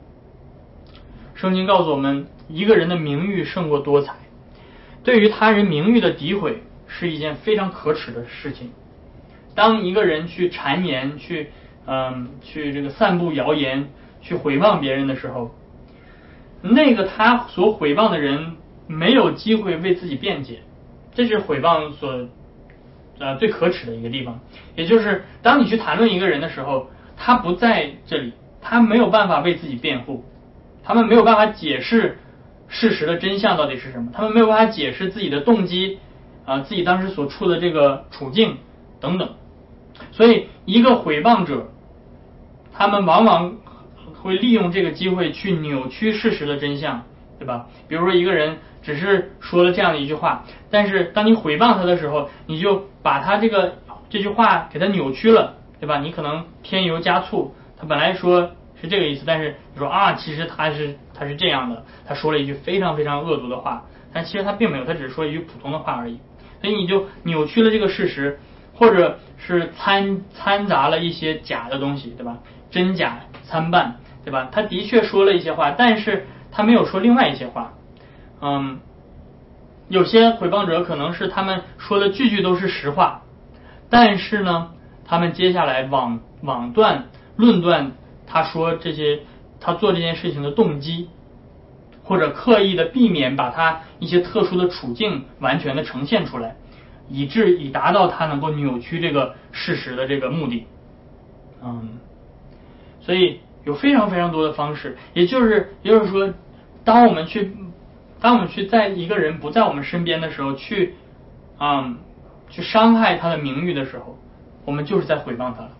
[1.36, 4.14] 圣经告诉我们，一个人的名誉胜过多财，
[5.04, 8.72] 对于他人名誉的诋毁是一件非常可耻的事情。
[9.56, 11.50] 当一个人去谗言、去
[11.86, 13.90] 嗯、去这个散布谣言、
[14.22, 15.52] 去毁谤别人的时候，
[16.62, 18.56] 那个他所毁谤的人
[18.88, 20.60] 没有机会为自己辩解，
[21.16, 22.28] 这是毁谤所
[23.22, 24.40] 呃最可耻的一个地方，
[24.76, 30.26] 也就是当你去谈论一个人的时候，他不在这里，他没有办法为自己辩护，
[30.84, 32.18] 他们没有办法解释
[32.68, 36.00] 事实的真相到底是什么，他们没有办法解释自己的动机
[36.46, 38.58] 啊，自己当时所处的这个处境
[39.00, 39.30] 等等，
[40.12, 41.70] 所以一个毁谤者，
[42.74, 43.58] 他们往往
[44.22, 47.04] 会利用这个机会去扭曲事实的真相，
[47.42, 47.66] 对吧？
[47.88, 48.60] 比如说一个人。
[48.84, 53.76] 只是说了这样的一句话，但是当你诽谤他的时候，你就把他这个
[54.10, 56.00] 这句话给他扭曲了，对吧？
[56.00, 58.50] 你可能添油加醋，他本来说
[58.82, 66.20] 是这个意思，但是你说啊，其实他是他是这样的，他说了一句非常非常恶毒的话，但其实他并没有，他只是说一句普通的话而已，
[66.60, 68.40] 所以你就扭曲了这个事实，
[68.74, 72.40] 或者是掺掺杂了一些假的东西，对吧？
[72.72, 74.50] 真假参半，对吧？
[74.52, 77.74] 他的确说了一些话，但是他没有说另外一些话。
[78.42, 78.80] 嗯，
[79.88, 83.22] 有些诽谤者可能是他们说的句句都是实话，
[83.90, 84.72] 但是呢，
[85.06, 87.92] 他们接下来网网断论断
[88.26, 89.22] 他说这些
[89.60, 91.10] 他做这件事情的动机，
[92.04, 96.56] 或者刻意的避免把他一些特殊的处境完全的呈现出来，
[97.10, 100.66] 以致以达到他能够扭曲这个事实的这个目的。
[101.64, 102.00] 嗯，
[103.02, 106.34] 所以有非常非常多的方式，也就是也就是说，
[106.84, 107.56] 当我们去。
[108.24, 110.94] 当我们去在一个人不在我们身边的时候，去，
[111.60, 111.98] 嗯，
[112.52, 114.16] 去伤害他的名誉的时候，
[114.64, 115.72] 我们就是在毁谤他了。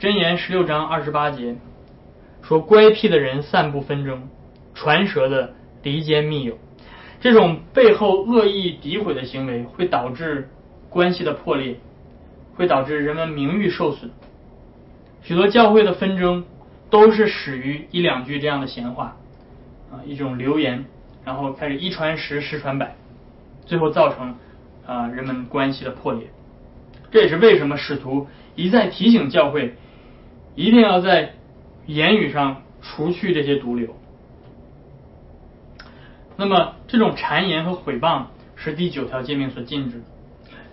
[0.00, 1.54] 箴言十六章二十八节
[2.42, 4.28] 说：“乖僻的人散布纷争，
[4.74, 6.58] 传舌的离间密友。”
[7.22, 10.48] 这种背后恶意诋毁的行为会导致
[10.88, 11.76] 关系的破裂，
[12.56, 14.10] 会导致人们名誉受损。
[15.22, 16.44] 许多教会的纷争
[16.90, 19.16] 都是始于一两句这样的闲话。
[19.90, 20.84] 啊，一种流言，
[21.24, 22.94] 然后开始一传十，十传百，
[23.64, 24.36] 最后造成
[24.86, 26.28] 啊人们关系的破裂。
[27.10, 29.76] 这也是为什么使徒一再提醒教会，
[30.54, 31.32] 一定要在
[31.86, 33.96] 言语上除去这些毒瘤。
[36.36, 40.04] 那么，这种谗言和毁谤是第九条诫命所禁止的。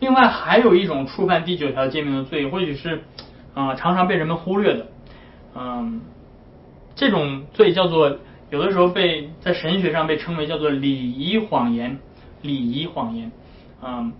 [0.02, 3.02] 另外，还有一种触犯第九条诫命的罪，或许是
[3.56, 4.88] 啊常常被人们忽略的，
[5.56, 6.02] 嗯，
[6.94, 8.20] 这种罪叫做。
[8.52, 11.98] 有的时候被在神学上被称为叫做礼仪谎言，
[12.44, 13.32] 礼仪谎言，
[13.82, 14.14] 嗯，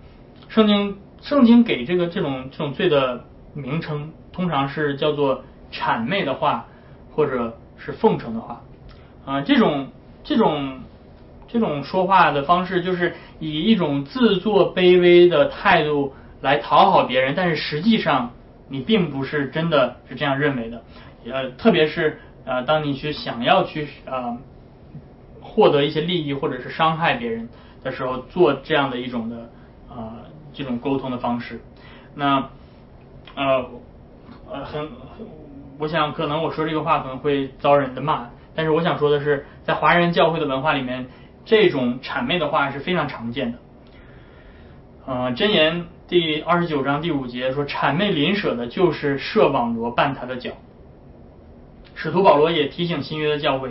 [0.48, 6.66] 圣经圣经给这个这种这种罪的名称，通常是叫做谄媚的话，
[7.14, 8.60] 或者是奉承的话，
[9.24, 9.88] 啊，这种
[10.24, 10.80] 这种
[11.46, 18.32] 这种说话的方式，就是以一种自作卑微的态度来讨好别人，但是实际上
[18.68, 20.82] 你并不是真的是这样认为的，
[21.30, 22.20] 呃，特别是。
[22.48, 24.38] 呃，当你去想要去啊
[25.40, 27.48] 获得一些利益或者是伤害别人
[27.82, 29.50] 的时候，做这样的一种的
[29.90, 30.22] 啊
[30.54, 31.60] 这种沟通的方式，
[32.14, 32.48] 那
[33.34, 33.68] 呃
[34.48, 34.88] 呃很，
[35.76, 41.08] 我想可能我说这个话可能会遭人的骂，但是我想说的是，在华人教会的文化里面，
[41.44, 43.58] 这种谄媚的话是非常常见的。
[45.06, 50.50] 呃，箴言第二十九章第五节说，谄媚邻舍的，就是设网罗绊他的脚。
[51.94, 53.70] 使徒保罗也提醒新约的教会，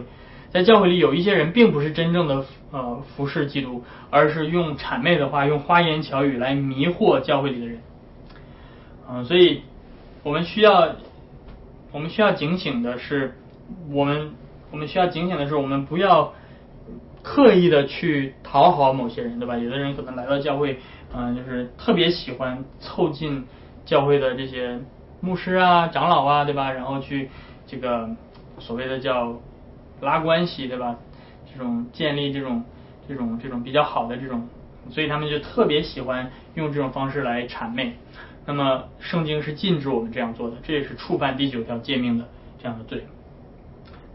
[0.49, 7.79] 在教会里有一些人并不是真正的呃服侍基督，而是用谄媚的话、用花言巧语来迷惑教会里的人。
[9.09, 9.63] 嗯，所以
[10.23, 10.95] 我们需要
[11.91, 13.35] 我们需要警醒的是，
[13.91, 14.31] 我们
[14.71, 16.33] 我们需要警醒的是，我们不要
[17.21, 19.57] 刻意的去讨好某些人，对吧？
[19.57, 20.79] 有的人可能来到教会，
[21.15, 23.45] 嗯，就是特别喜欢凑近
[23.85, 24.79] 教会的这些
[25.21, 26.71] 牧师啊、长老啊，对吧？
[26.71, 27.29] 然后去。
[27.67, 28.07] 这个
[28.59, 29.39] 所谓的叫
[29.99, 30.97] 拉关系，对吧？
[31.51, 32.63] 这种建立这种
[33.07, 34.47] 这种这种比较好的这种，
[34.91, 37.93] 所以他们就特别喜欢用这种方式来谄媚。
[38.45, 42.25] 那么圣经是禁止我们这样做的，这也是触犯第九条诫命的
[42.59, 43.07] 这样的罪。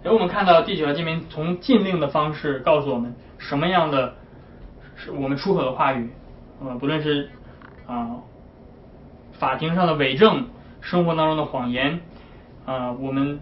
[0.04, 4.14] 所以我们看到第九条诫命从禁令的方式告诉我们什么样的
[4.94, 6.08] 是我们出口的话语，
[6.62, 7.30] 呃，不论是
[7.86, 8.18] 啊
[9.32, 10.46] 法庭上的伪证，
[10.80, 12.00] 生活当中的谎言。
[12.66, 13.40] 啊，我们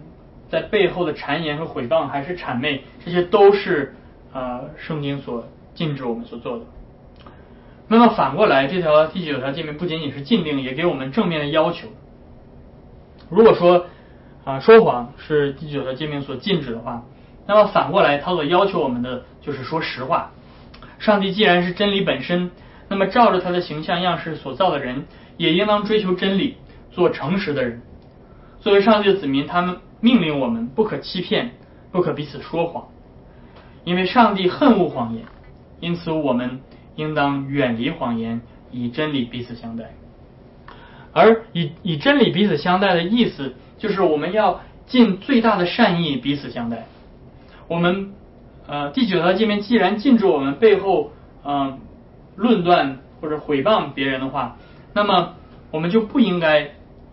[0.49, 3.93] 在背后的谗言和毁谤，还是谄媚，这些都是
[4.33, 6.65] 啊圣经所禁止我们所做的。
[7.89, 11.89] 那么反过来，这条第九条诫命不仅仅是禁令，也给我们正面的要求。
[13.29, 13.85] 如果说
[14.45, 17.03] 啊说谎是第九条诫命所禁止的话，
[17.45, 20.31] 那么反过来，他所要求我们的就是说实话。
[20.97, 22.51] 上帝既然是真理本身，
[22.89, 25.05] 那么照着他的形象样式所造的人，
[25.37, 26.57] 也应当追求真理，
[26.91, 27.81] 做诚实的人。
[28.59, 31.51] 作为上帝的子民，他们命令我们不可欺骗，
[31.91, 32.89] 不可彼此说谎，
[33.85, 35.23] 因为上帝恨恶谎言，
[35.79, 36.61] 因此我们
[36.95, 39.93] 应当远离谎言，以真理彼此相待。
[41.13, 46.85] 而以以真理彼此相待的意思，就是我们要尽最大的善意彼此相待。
[47.67, 48.13] 我们
[48.67, 51.11] 呃第九条诫命既然禁止我们背后
[51.45, 51.79] 嗯
[52.39, 54.55] 论断或者毁谤别人的话，
[54.93, 55.35] 那么
[55.71, 56.71] 我们就不应该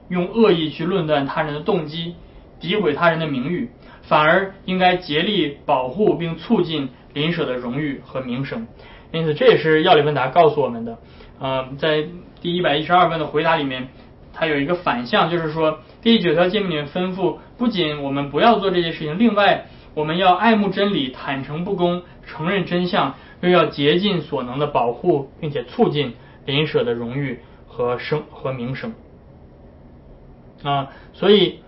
[0.08, 2.14] 用恶意去论断他人的动机，
[2.60, 3.70] 诋毁他人的名誉，
[4.02, 8.68] 反而应该竭力保护并促进邻舍的荣誉和名声。
[9.10, 10.98] 因此，这也是药理问答告诉我们的。
[11.40, 12.04] 呃，在
[12.40, 13.88] 第一百一十二问的回答里面，
[14.32, 28.94] 它有一个反向，就是说第九条诫命里面吩咐，不仅我们不要做这些事情，另外我们要爱慕真理，坦诚不公，承认真相，又要竭尽所能的保护并且促进邻舍的荣誉和声和名声。
[30.62, 31.60] 啊，所以，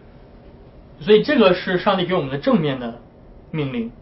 [1.01, 3.01] 所以这个是上帝给我们的正面的
[3.51, 3.93] 命令。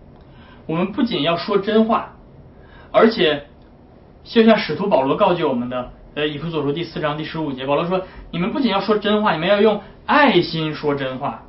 [0.67, 2.15] 我们不仅要说真话，
[2.93, 3.47] 而且
[4.25, 11.43] 就像使徒保罗告诫我们的，呃，以弗所书第四章第十五节，保罗说：“你们不仅要说真话，你们要用爱心说真话。”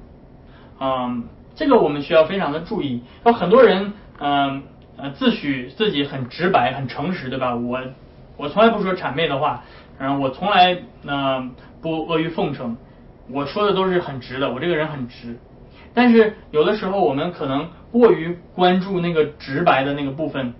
[0.80, 1.24] 嗯，
[1.56, 3.02] 这个我们需要非常的注意。
[3.26, 4.64] 有很多人，嗯，
[4.98, 7.56] 呃自诩自己很直白、很诚实，对吧？
[7.56, 7.80] 我
[8.36, 9.64] 我从来不说谄媚的话，
[10.00, 12.76] 然后我从来嗯不阿谀奉承。
[13.30, 15.38] 我说的都是很直的，我这个人很直，
[15.94, 20.54] 但是有的时候我们可能过于关注那个直白的那个部分，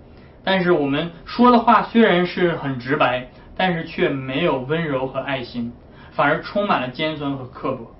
[0.44, 5.72] 但是我们说的话虽然是很直白，但是却没有温柔和爱心，
[6.12, 7.90] 反而充满了尖酸和刻薄。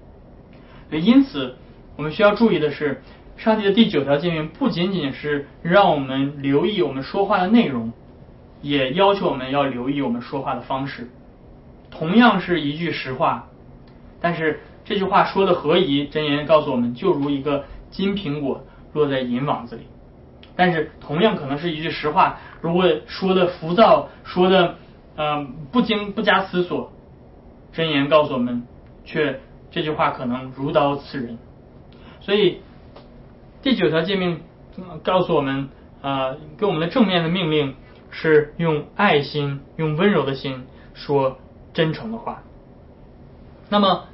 [0.90, 1.54] 因此，
[1.96, 3.02] 我们需要注意的是，
[3.38, 7.92] 上帝的第九条诫命不仅仅是让我们留意我们说话的内容，
[8.62, 11.08] 也要求我们要留意我们说话的方式。
[11.88, 13.46] 同样是一句实话。
[14.20, 16.08] 但是这句话说的何宜？
[16.08, 19.82] 真言告诉我们，就如一个金苹果落在银网子里。
[20.56, 24.74] 但是同样可能是一句实话，如果说的浮躁，说的
[25.14, 26.90] 嗯不经不加思索，
[27.72, 28.64] 真言告诉我们，
[29.04, 29.38] 却
[29.70, 31.38] 这句话可能如刀刺人。
[32.20, 32.58] 所以
[33.60, 34.40] 第九条诫命
[35.02, 35.68] 告诉我们，
[36.00, 37.74] 啊，给我们的正面的命令
[38.10, 41.38] 是用爱心、用温柔的心说
[41.74, 42.42] 真诚的话。
[43.68, 44.04] 那么，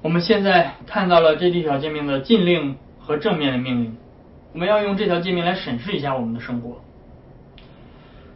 [0.00, 3.96] 我们现在看到了这第一条诫命的禁令和正面的命令，
[4.54, 6.80] 我们要用这条诫命来审视一下我们的生活。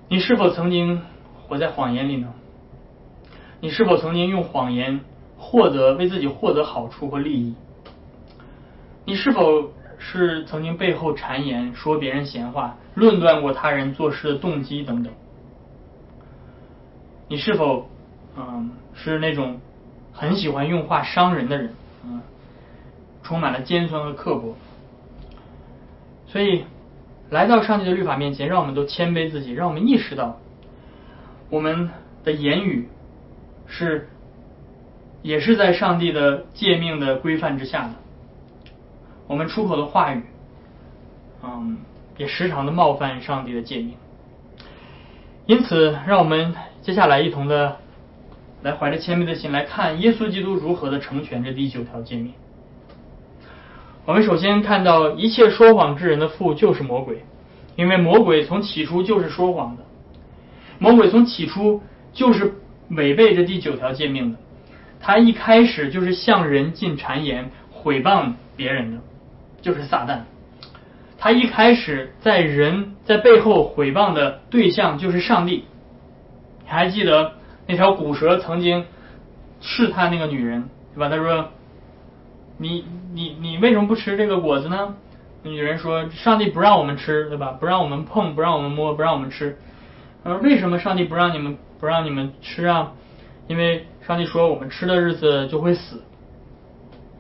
[0.09, 1.03] 你是否曾经
[1.49, 2.35] 活在谎言里呢？
[3.61, 5.01] 你是否曾经用谎言
[5.39, 7.55] 获得为自己获得好处和利益？
[9.07, 15.13] 你是否是曾经背后谗言说别人闲话，论断过他人做事的动机等等？
[17.29, 17.89] 你是否
[18.37, 19.61] 嗯是那种？
[20.19, 22.23] 很喜欢用话伤人的人，嗯，
[23.23, 24.57] 充满了尖酸和刻薄，
[26.27, 26.65] 所以
[27.29, 30.41] 来到上帝的律法面前，让我们都谦卑自己，让我们意识到
[31.51, 31.91] 我们
[32.25, 32.89] 的言语
[33.67, 34.09] 是
[35.21, 37.91] 也是在上帝的诫命的规范之下的，
[39.27, 40.23] 我们出口的话语，
[41.43, 41.79] 嗯，
[42.17, 43.95] 也时常的冒犯上帝的诫命，
[45.47, 47.79] 因此，让我们接下来一同的。
[48.63, 52.33] 来怀着谦卑的心来看耶稣基督如何的成全这第九条诫命。
[54.07, 57.23] 我们首先看到一切说谎之人的父就是魔鬼，
[57.77, 59.85] 因为魔鬼从起初就是说谎的，
[60.79, 62.55] 魔鬼从起初就是
[62.89, 64.39] 违背这第九条诫命的，
[65.01, 68.99] 他一开始就是向人进谗言毁谤别人的，
[69.67, 70.21] 就是撒旦。
[71.19, 75.65] 他一开始在人在背后毁谤的对象就是上帝，
[76.63, 77.33] 你还记得？
[77.69, 78.85] 那条古蛇曾经
[79.61, 81.09] 试探那个女人，对吧？
[81.09, 81.49] 他说
[82.59, 84.95] ：“你你你为什么不吃这个果子呢？”
[85.43, 87.57] 女人说：“上帝不让我们吃，对吧？
[87.59, 89.59] 不让我们碰，不让我们摸，不让我们吃。”
[90.23, 92.93] 他说：“为什么上帝不让你们不让你们吃啊？
[93.49, 96.05] 因为上帝说我们吃的日子就会死。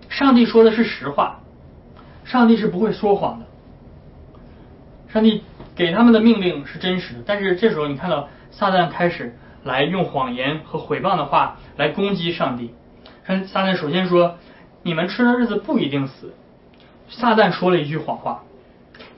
[0.09, 1.40] 上帝说的是实话，
[2.26, 3.46] 上帝是不会说谎的。
[5.08, 5.42] 上帝
[5.74, 9.34] 给他们的命令是真实的，但是这时候你看到撒旦开始。”
[9.66, 12.70] 来用谎言和毁谤的话来攻击上帝。
[13.48, 14.36] 撒旦首先说
[14.84, 16.34] ：“你们吃的日子不一定死。”
[17.11, 18.44] 撒旦说了一句谎话，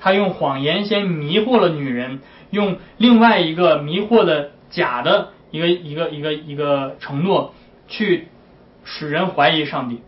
[0.00, 7.52] 他用谎言先迷惑了女人，用另外一个迷惑的假的一个一个一个一个承诺
[7.86, 8.28] 去
[8.84, 10.00] 使人怀疑上帝。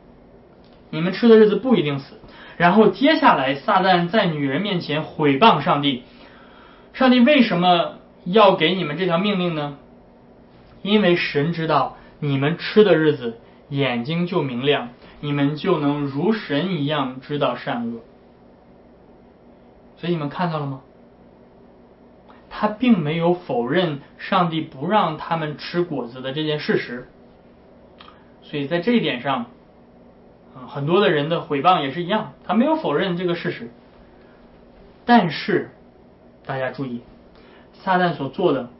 [0.88, 2.14] 你们吃的日子不一定死。
[2.60, 6.02] 然后接下来，撒旦在女人面前毁谤上帝。
[6.92, 7.94] 上帝为什么
[8.26, 9.78] 要给你们这条命令呢？
[10.82, 13.38] 因为神知道你们吃的日子，
[13.70, 14.90] 眼睛就明亮，
[15.20, 18.00] 你们就能如神一样知道善恶。
[19.96, 20.82] 所以你们看到了吗？
[22.50, 27.08] 他并没有否认上帝不让他们吃果子的这件事实。
[28.42, 29.46] 所以在这一点上，
[30.68, 33.70] 很多的人的诽谤也是一样，他没有否认这个事实。
[35.04, 35.70] 但是
[36.46, 37.02] 大家注意，
[37.72, 38.70] 撒旦所做的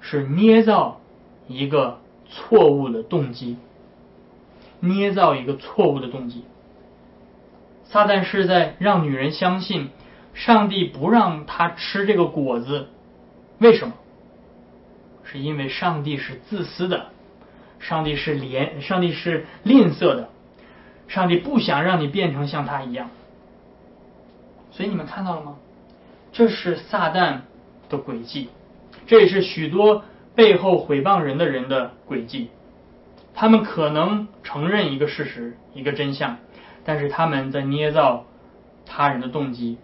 [0.00, 1.00] 是捏造
[1.48, 3.56] 一个错误的动机，
[4.80, 6.44] 捏造一个错误的动机。
[7.84, 9.90] 撒旦是在让女人相信，
[10.34, 12.88] 上帝不让她吃这个果子，
[13.58, 13.94] 为什么？
[15.24, 17.06] 是因为上帝是自私的，
[17.80, 20.28] 上帝是廉，上帝是吝啬的，
[21.08, 23.10] 上帝不想让你变成像他一样。
[24.70, 25.56] 所以你们看到了吗？
[26.32, 27.40] 这是撒旦
[27.88, 28.50] 的诡计，
[29.06, 30.04] 这也是许多
[30.34, 32.50] 背后毁谤人的人的诡计。
[33.34, 36.36] 他们可能承认一个事实，一个真相。
[36.84, 38.26] 但是他们在捏造
[38.84, 39.78] 他人的动机，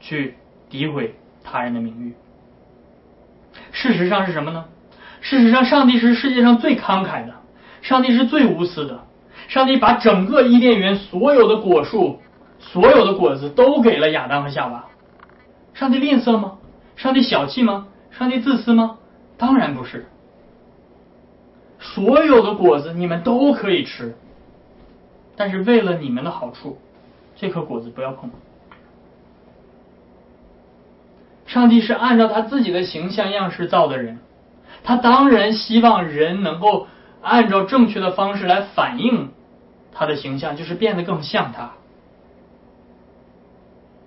[0.00, 0.36] 去
[0.70, 1.14] 诋毁
[1.44, 2.14] 他人的名誉。
[3.72, 4.64] 事实上是什么呢？
[5.20, 7.34] 事实上，上帝是世界上最慷慨的，
[7.82, 9.04] 上帝是最无私的。
[9.48, 12.20] 上帝把整个伊甸园所有的果树、
[12.60, 14.84] 所有的果子都给了亚当和夏娃。
[15.74, 16.58] 上帝吝啬吗？
[16.96, 17.88] 上帝小气吗？
[18.10, 18.98] 上帝自私吗？
[19.38, 20.06] 当然不是。
[21.80, 24.16] 所有的果子你们都可以吃。
[25.36, 26.78] 但是为了你们的好处，
[27.36, 28.30] 这颗果子不要碰。
[31.46, 34.18] 上帝是按照他自己的形象样式造的人，
[34.84, 36.88] 他当然希望人能够
[37.22, 39.30] 按照正确的方式来反映
[39.98, 41.72] 他的形象，就是变得更像他。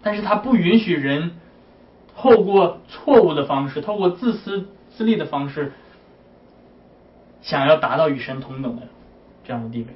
[0.02, 1.34] 但是他不允许人
[2.16, 5.74] 透过错误的方式，透过自私自利的方式，
[7.42, 8.84] 想要达到与神同等的
[9.44, 9.88] 这样的地位。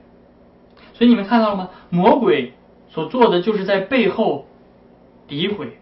[0.94, 1.70] 所以你们看到了吗？
[1.90, 2.52] 魔鬼
[2.90, 4.48] 所做的就是在背后
[5.30, 5.78] 诋毁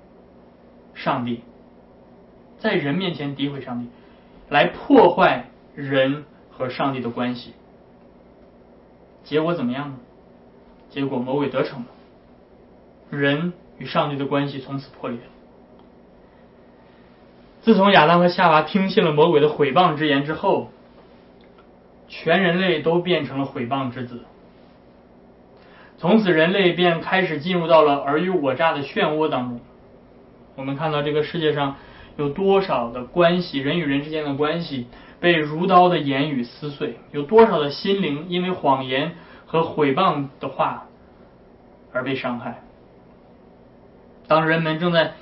[0.94, 1.42] 上帝，
[2.60, 3.90] 在人面前诋毁上帝，
[4.48, 7.54] 来破坏人和上帝的关系。
[9.24, 9.96] 结果怎么样呢？
[10.90, 11.86] 结果魔鬼得逞了，
[13.10, 15.20] 人与上帝的关系从此破裂。
[17.62, 20.70] 自从亚当和夏娃听信了魔鬼的毁谤之言之后，
[22.08, 24.20] 全人类都变成了毁谤之子。
[25.98, 29.62] 从此，人类便开始进入到了尔虞我诈的漩涡当中。
[30.56, 31.78] 我们看到这个世界上
[32.18, 34.88] 有多少的关系，人与人之间的关系
[35.24, 39.14] 被如刀的言语撕碎，有多少的心灵因为谎言
[39.46, 40.88] 和毁谤的话
[41.94, 42.62] 而被伤害。
[44.28, 45.14] 当人们正在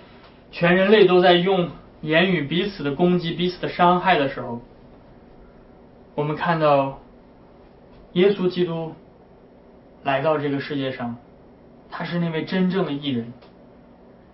[0.52, 1.70] 全人类都在用
[2.02, 4.62] 言语彼此的攻击、彼此的伤害的时候，
[6.16, 7.00] 我们看到
[8.14, 8.96] 耶稣基督。
[10.04, 11.16] 来到这个世界上，
[11.92, 13.34] 他是那位真正的艺人。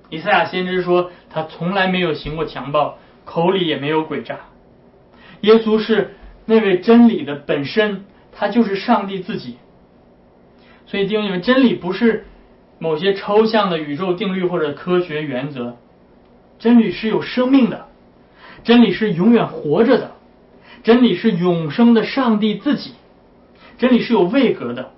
[0.09, 4.39] 以赛亚先知说，他从来没有行过强暴，口里也没有诡诈。
[5.41, 6.15] 耶稣是
[6.45, 9.57] 那位真理的本身，他就是上帝自己。
[10.85, 12.25] 所以弟兄姐妹，真理不是
[12.79, 15.75] 某些抽象的宇宙定律或者科学原则，
[16.59, 17.87] 真理是有生命的，
[18.63, 20.11] 真理是永远活着的，
[20.83, 22.93] 真理是永生的上帝自己，
[23.77, 24.91] 真理是有位格的。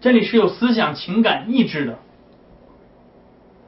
[0.00, 1.98] 真理是有思想、情感、意志的，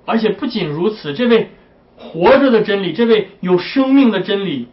[0.05, 1.49] 而且不仅如此，这位
[1.97, 4.69] 活着的真理，这位有生命的真理，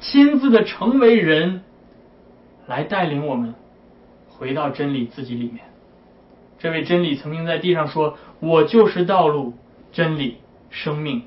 [0.00, 1.62] 亲自的成为人，
[2.66, 3.54] 来带领我们
[4.28, 5.64] 回到真理自己里面。
[6.58, 9.54] 这位真理曾经在地上说：“我就是道路、
[9.92, 10.38] 真理、
[10.70, 11.24] 生命，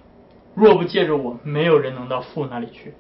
[0.55, 2.93] 若不借着我，没有人能到父那里去。”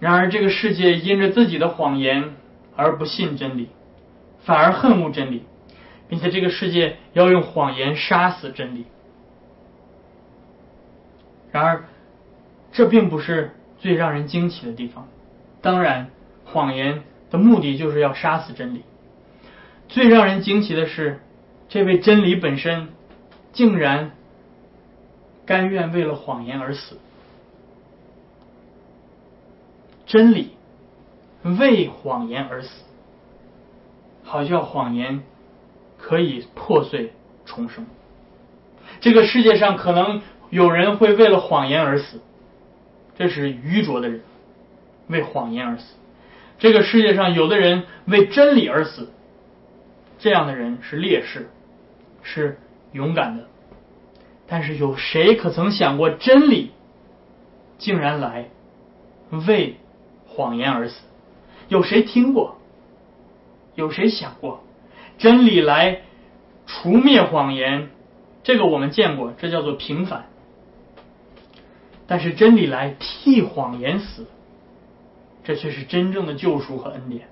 [0.00, 2.34] 然而，这个世界因着自己的谎言
[2.76, 3.68] 而不信真理。
[4.42, 5.44] 反而恨恶真理，
[6.08, 8.86] 并且这个世界要用谎言杀死真理。
[11.52, 11.84] 然而，
[12.72, 15.08] 这并不是最让人惊奇的地方。
[15.60, 16.10] 当然，
[16.44, 18.82] 谎言的目的就是要杀死真理。
[19.88, 21.20] 最让人惊奇的是，
[21.68, 22.88] 这位真理本身
[23.52, 24.12] 竟然
[25.44, 26.98] 甘愿为了谎言而死。
[30.06, 30.56] 真理
[31.42, 32.70] 为谎言而死。
[34.22, 35.22] 好像谎言
[35.98, 37.12] 可以破碎
[37.44, 37.84] 重生。
[39.00, 42.20] 这个世界上可能有人会为了谎言而死，
[43.20, 44.22] 这是愚拙的人
[45.06, 45.94] 为谎言而死。
[46.58, 49.10] 这个世界上有的人为真理而死，
[50.18, 51.50] 这样的人是烈士，
[52.22, 52.58] 是
[52.92, 53.44] 勇敢的。
[54.46, 56.70] 但是有谁可曾想过真理
[57.76, 58.48] 竟然来
[59.46, 59.76] 为
[60.26, 61.02] 谎言而死？
[61.68, 62.56] 有谁听过？
[63.74, 64.64] 有谁想过，
[65.18, 66.00] 真理来
[66.66, 67.90] 除灭谎言？
[68.44, 70.24] 这个我们见过，这叫做平反。
[72.10, 74.26] 但是真理来替谎言死，
[75.44, 77.28] 这却是真正的救赎和恩典。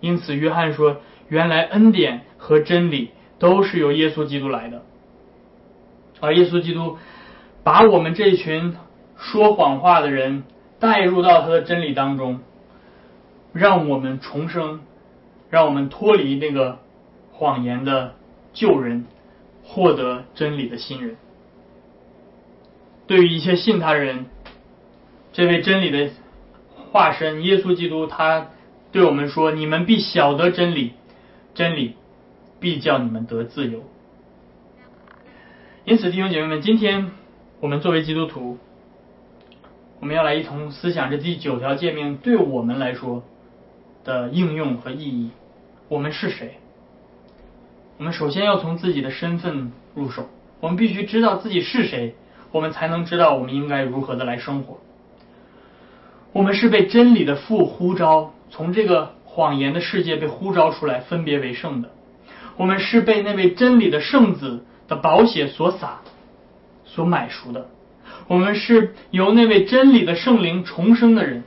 [0.00, 4.82] 因此，约翰说：“原来恩典和真理都是由耶稣基督来的，
[6.20, 6.96] 而耶稣基督
[7.62, 8.74] 把我们这群
[9.18, 10.44] 说谎话的人
[10.78, 12.40] 带入到他的真理当中，
[13.52, 14.80] 让我们重生，
[15.50, 16.78] 让我们脱离那个
[17.32, 18.14] 谎言的
[18.54, 19.04] 旧人，
[19.62, 21.18] 获得真理的新人。
[23.08, 24.26] 对于一切信他人，
[25.32, 26.10] 这位真理的
[26.92, 28.50] 化身耶稣基督，他。”
[28.90, 30.92] 对我们说：“你们必晓得真理，
[31.52, 31.96] 真理
[32.58, 33.82] 必叫你们得自由。”
[35.84, 37.10] 因此，弟兄姐妹们，今天
[37.60, 38.56] 我们作为基督徒，
[40.00, 43.22] 我们要来一同思想这第九条诫命对我们来说
[44.04, 45.32] 的应用和意义。
[45.88, 46.54] 我们是谁？
[47.98, 50.28] 我们首先要从自己的身份入手。
[50.60, 52.14] 我们必须知道自己是谁，
[52.52, 54.78] 我们才能知道我们应该如何的来生活。
[56.32, 58.32] 我们是被真理的父呼召。
[58.50, 61.90] 从这个谎言的世界被呼召出来，分别为圣的，
[62.56, 66.00] 我们是被那位真理的圣子的宝血所洒、
[66.86, 67.68] 所买赎的，
[68.26, 71.44] 我们是由那位真理的圣灵重生的人。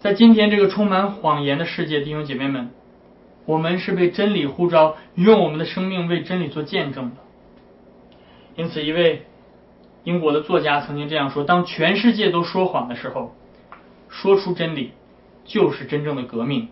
[0.00, 2.68] 在今天这个充满谎言的世界，弟兄姐妹们，
[3.46, 7.16] 我们是被真理呼召，用我们的生命为真理做见证的。
[8.56, 9.22] 因此，一位
[10.04, 13.34] 英国的作家曾经这样说：“当全世界都说谎的时候，
[14.08, 14.92] 说出真理。”
[15.46, 16.68] 就是真正的革命。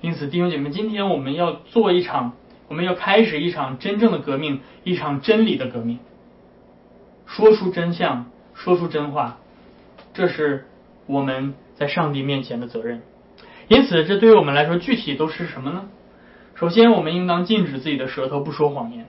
[0.00, 2.32] 因此，弟兄姐妹，今天我们要做一场，
[2.68, 5.98] 我们要开始一场真正的革命，一场真理的革命。
[7.26, 9.36] 说出真相，说出真话，
[10.14, 10.66] 这是
[11.04, 13.02] 我们在上帝面前的责任。
[13.68, 15.90] 因此，这对于我们来说，具体都是什么呢？
[16.54, 19.06] 首先，我们应当禁止自己的舌头不说谎言。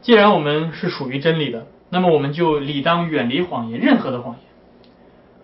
[0.00, 4.42] 既然我们是属于真理的，那么我们就理当远离谎言，任何的谎言。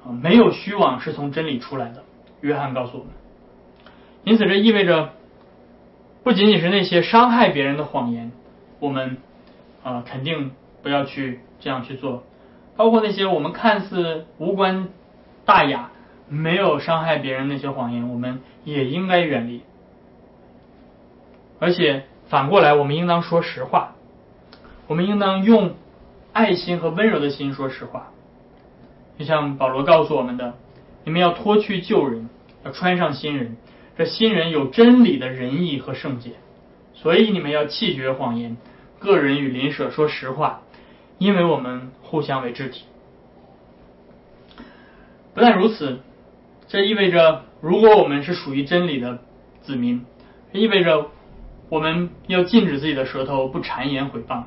[0.04, 2.02] 啊，没有虚妄是从真理出来的。
[2.40, 3.12] 约翰告诉我们，
[4.24, 5.10] 因此这意味着，
[6.24, 8.32] 不仅仅是那些伤害别人的谎言，
[8.80, 9.18] 我们
[9.84, 10.50] 啊肯定
[10.82, 12.24] 不要去这样去做，
[12.76, 14.88] 包括那些我们看似无关
[15.44, 15.92] 大雅、
[16.28, 19.62] 没有伤害别人那些谎言，我们也应该远离。
[21.60, 23.94] 而且反过来，我们应当说实话，
[24.88, 25.74] 我们应当用
[26.32, 28.12] 爱心和温柔的心说实话。
[29.18, 30.54] 就像保罗告诉我们的，
[31.04, 32.28] 你们要脱去旧人，
[32.64, 33.56] 要穿上新人。
[33.96, 36.30] 这新人有真理的仁义和圣洁，
[36.94, 38.56] 所以你们要弃绝谎言，
[38.98, 40.62] 个人与邻舍说实话，
[41.18, 42.84] 因为我们互相为肢体。
[45.34, 46.00] 不但如此，
[46.68, 49.18] 这意味着，如果我们是属于真理的
[49.60, 50.06] 子民，
[50.52, 51.08] 意味着
[51.68, 54.44] 我们要禁止自己的舌头不谗言毁谤，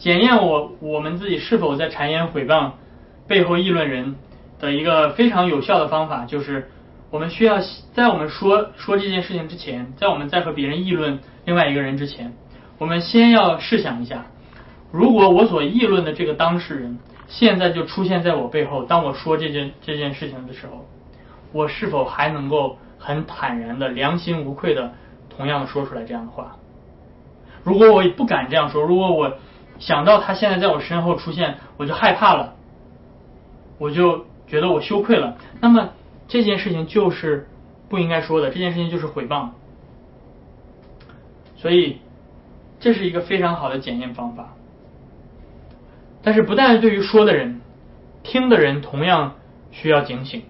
[0.00, 2.72] 检验我我们自己是否在谗言毁谤。
[3.28, 4.16] 背后议论人
[4.58, 6.68] 的一个非常有效的方法，就是
[7.12, 7.58] 我们需要
[7.92, 12.32] 在我们说说这件事情之前，在我们在和别人议论另外一个人之前，
[12.78, 14.26] 我们先要试想一下，
[14.90, 16.98] 如果我所议论的这个当事人
[17.28, 20.88] 现在就出现在我背后，当我说这件这件事情的时候，
[21.52, 24.92] 我是否还能够很坦然的、良心无愧的
[25.28, 26.56] 同样说出来这样的话？
[27.62, 29.34] 如果我不敢这样说，如果我
[29.80, 32.54] 想到他现在在我身后出现，我就害怕了。
[33.78, 35.90] 我就觉得我羞愧了，那么
[36.28, 37.48] 这件事情就是
[37.88, 39.48] 不应该说的，这件事情就是诽谤，
[41.56, 41.98] 所以
[42.78, 44.54] 这是一个非常好的检验方法。
[46.22, 47.62] 但是不但对于说的人，
[48.22, 49.36] 听的人同样
[49.70, 50.42] 需要警醒。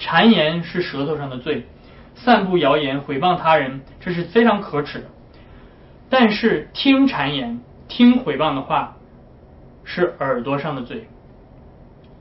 [0.00, 1.66] 谗言是舌头上的罪，
[2.14, 5.04] 散布谣言诽谤他人，这是非常可耻的。
[6.08, 8.96] 但是听谗言、听诽谤的话，
[9.84, 11.08] 是耳朵上的罪。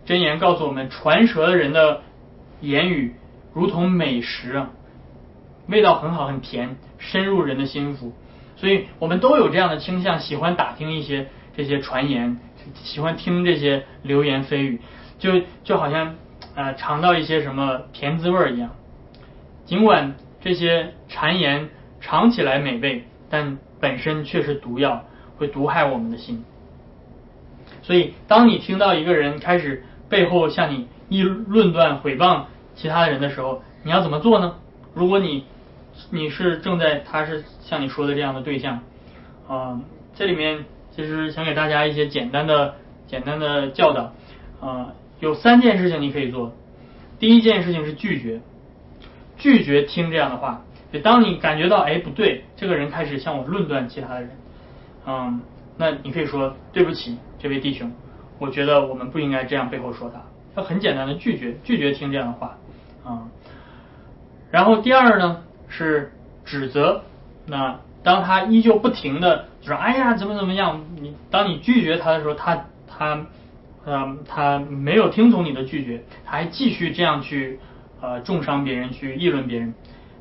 [0.05, 2.01] 箴言告诉我们，传舌的人的
[2.61, 3.15] 言语
[3.53, 4.70] 如同美食啊，
[5.68, 8.13] 味道很好，很甜，深入人的心腹。
[8.55, 12.39] 所以我们都有这样的倾向，喜欢打听一些这些传言，
[12.74, 14.82] 喜欢听这些流言蜚语，
[15.20, 16.15] 就就好像
[16.55, 18.72] 呃尝到一些什么甜滋味一样。
[19.65, 25.03] 尽管这些谗言尝起来美味，但本身却是毒药，
[25.38, 26.44] 会毒害我们的心。
[27.82, 32.44] 所以，当你听到一个人开始，背后向你议论断诽谤
[32.76, 34.56] 其他人的时候，你要怎么做呢？
[34.94, 35.46] 如果你
[36.12, 38.82] 你是正在他是像你说的这样的对象，
[39.48, 39.80] 啊，
[40.16, 42.76] 这里面其实想给大家一些简单的
[43.08, 44.14] 简单的教导，
[44.60, 46.54] 啊，有三件事情你可以做。
[47.20, 48.42] 第一件事情是拒绝，
[49.38, 50.64] 拒绝听这样的话。
[50.92, 54.32] 就当你感觉到哎不对，这个人开始向我论断其他的人，
[55.08, 55.41] 嗯，
[55.78, 57.91] 那你可以说对不起，这位弟兄。
[58.39, 60.22] 我觉得我们不应该这样背后说他，
[60.53, 62.58] 他很简单的拒绝，拒绝听这样的话
[63.03, 63.24] 啊。
[64.51, 66.12] 然后第二呢是
[66.45, 67.03] 指责，
[67.45, 73.26] 那当他依旧不停的就说哎呀怎么怎么样，你当你拒绝他的时候，他他
[73.86, 77.60] 嗯他没有听从你的拒绝，他还继续这样去
[78.01, 79.74] 呃重伤别人，去议论别人。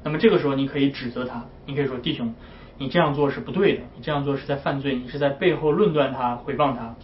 [0.03, 2.33] 那么这个时候你可以指责他，你可以说弟兄，
[2.79, 6.95] 你这样做是不对的，你这样做是在犯罪，你是在背后论断他，诽谤他。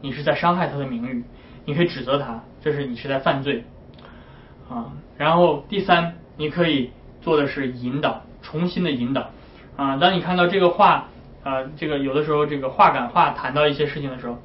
[0.00, 1.24] 你是在伤害他的名誉，
[1.64, 3.64] 你可以指责他，这是你是在犯罪
[4.68, 4.92] 啊。
[5.16, 6.90] 然后第三，你可以
[7.22, 9.30] 做的是引导，重新的引导
[9.76, 9.96] 啊。
[9.96, 11.08] 当你看到这个话
[11.42, 14.36] 啊，这个有的时候这个话赶话谈到一些事情的时候，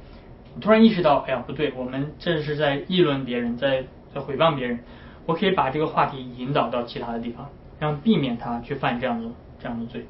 [0.54, 4.78] 你突然意识到，哎呀不对，我们这是在议论别人，在在诽谤别人。
[5.26, 9.28] 我可以把这个话题引导到其他的地方，让避免他去犯这样的
[9.60, 10.06] 这样的罪。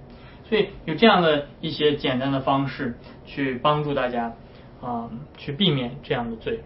[0.51, 4.34] 所以有这样的一些简单的方式去帮助大家。
[4.82, 6.61] 啊，去避免这样的罪。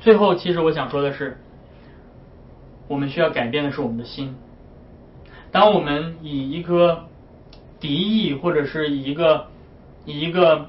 [0.00, 1.38] 最后，其实我想说的是，
[2.86, 4.36] 我们需要改变的是我们的心。
[5.50, 7.06] 当我们以一颗
[7.80, 9.46] 敌意或者是以一个
[10.04, 10.68] 以一个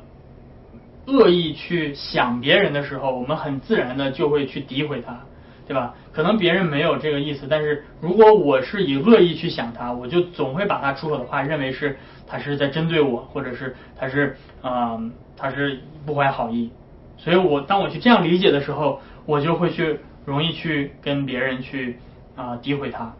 [1.07, 5.25] 恶意去想别人的时候，我们很自然的就会去诋毁他，
[5.73, 5.95] 对吧？
[6.11, 11.97] 可能别人没有这个意思，但是如果我是以恶意去想他，我就总会把他出口的话认为是
[12.27, 14.99] 他是在针对我，或者是他是啊。
[15.35, 16.69] 他是不怀好意，
[17.17, 21.97] 所以我当我去这样理解的时候，我就会去容易去跟别人去
[22.35, 23.11] 啊诋毁他。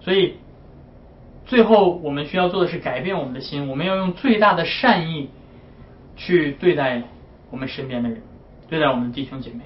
[0.00, 0.36] 所以
[1.44, 5.28] 最后我们需要做的是改变我们的心，我们要用最大的善意
[6.16, 7.02] 去对待
[7.50, 8.22] 我们身边的人，
[8.68, 9.64] 对待我们的弟兄姐妹。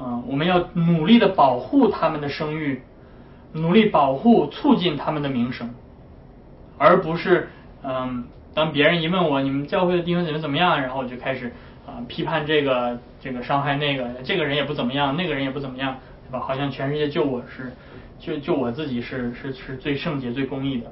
[0.00, 2.82] 啊，我们要努力的保护他们的声誉，
[3.52, 5.70] 努力保护促进他们的名声，
[6.78, 7.50] 而不是
[7.84, 8.24] 嗯。
[8.52, 11.52] 当别人一问我你们教会的弟兄姐妹怎么样，然后我就开始
[11.86, 15.96] 啊批判这个这个伤害那个，这个人也不怎么样，那个人也不怎么样，
[16.28, 16.44] 对吧？
[16.44, 17.72] 好像全世界就我是
[18.18, 20.90] 就就我自己是是是最圣洁最公义的。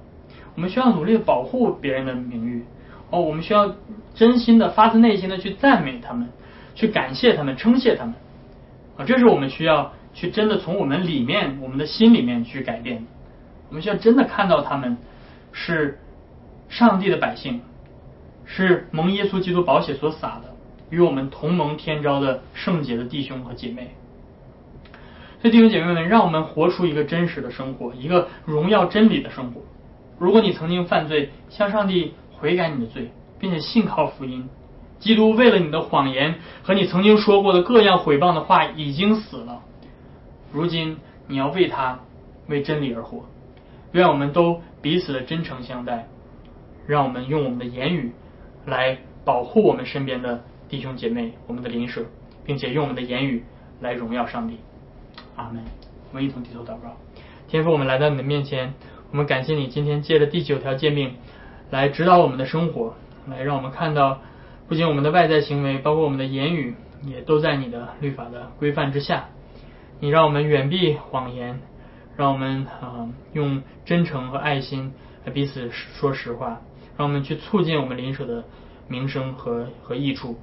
[0.55, 2.65] 我们需要努力的保护别人的名誉
[3.11, 3.75] 哦，我们需要
[4.15, 6.29] 真心的发自内心的去赞美他们，
[6.77, 8.15] 去感谢他们，称谢他们
[8.99, 13.07] 啊，这是我们需要去真的从我们里面我们的心里面去改变。
[13.71, 14.99] 我们需要真的看到他们
[15.53, 15.99] 是。
[16.71, 17.63] 上帝的百姓
[18.45, 20.55] 是蒙耶稣基督宝血所洒的，
[20.91, 23.95] 与我们同蒙天朝的圣洁的弟兄和姐妹。
[25.41, 29.63] 所以弟兄姐妹们，让我们活出一个真实的生活，一个荣耀真理的生活。
[30.19, 34.47] 如果你曾经犯罪，向上帝悔改你的罪，并且信靠福音，
[34.99, 39.63] 基督为了你的谎言和你曾经说过的各样毁谤的话已经死了。
[40.53, 42.01] 如今你要为他
[42.49, 43.25] 为真理而活。
[43.93, 46.09] 愿我们都彼此的真诚相待。
[46.87, 48.13] 让我们用我们的言语
[48.65, 52.07] 来保护我们身边的弟兄姐妹，我们的邻舍，
[52.47, 53.45] 并且用我们的言语
[53.83, 54.57] 来荣耀上帝。
[55.37, 55.63] 阿门。
[56.11, 56.97] 我们一同低头祷告。
[57.47, 58.73] 天父，我们来到你的面前，
[59.11, 61.17] 我们感谢你今天借着第九条诫命
[61.69, 62.95] 来指导我们的生活，
[63.27, 64.23] 来让我们看到，
[64.69, 66.75] 不仅我们的外在行为，包括我们的言语，
[67.07, 69.31] 也都在你的律法的规范之下。
[69.99, 71.61] 你让我们远避谎言，
[72.19, 74.93] 让我们啊用真诚和爱心
[75.25, 76.61] 来彼此说实话。
[76.99, 78.45] 让我们去促进我们邻舍的
[78.89, 80.37] 名声和和益处，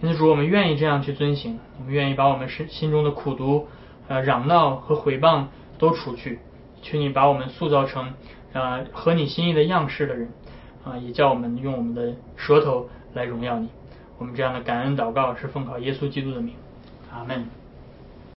[0.00, 3.66] 因此主，我们愿意这样去遵行，我们愿意把我们心心中的苦毒、
[4.06, 5.44] 呃嚷闹和毁谤
[5.76, 6.38] 都除去，
[6.80, 8.14] 求你把我们塑造成
[8.54, 10.30] 啊合你心意的样式的人
[10.84, 12.88] 啊，也叫我们用我们的舌头
[13.18, 13.68] 来荣耀你。
[14.16, 16.54] 我们这样的感恩祷告是奉靠耶稣基督的名，
[17.12, 17.44] 阿门。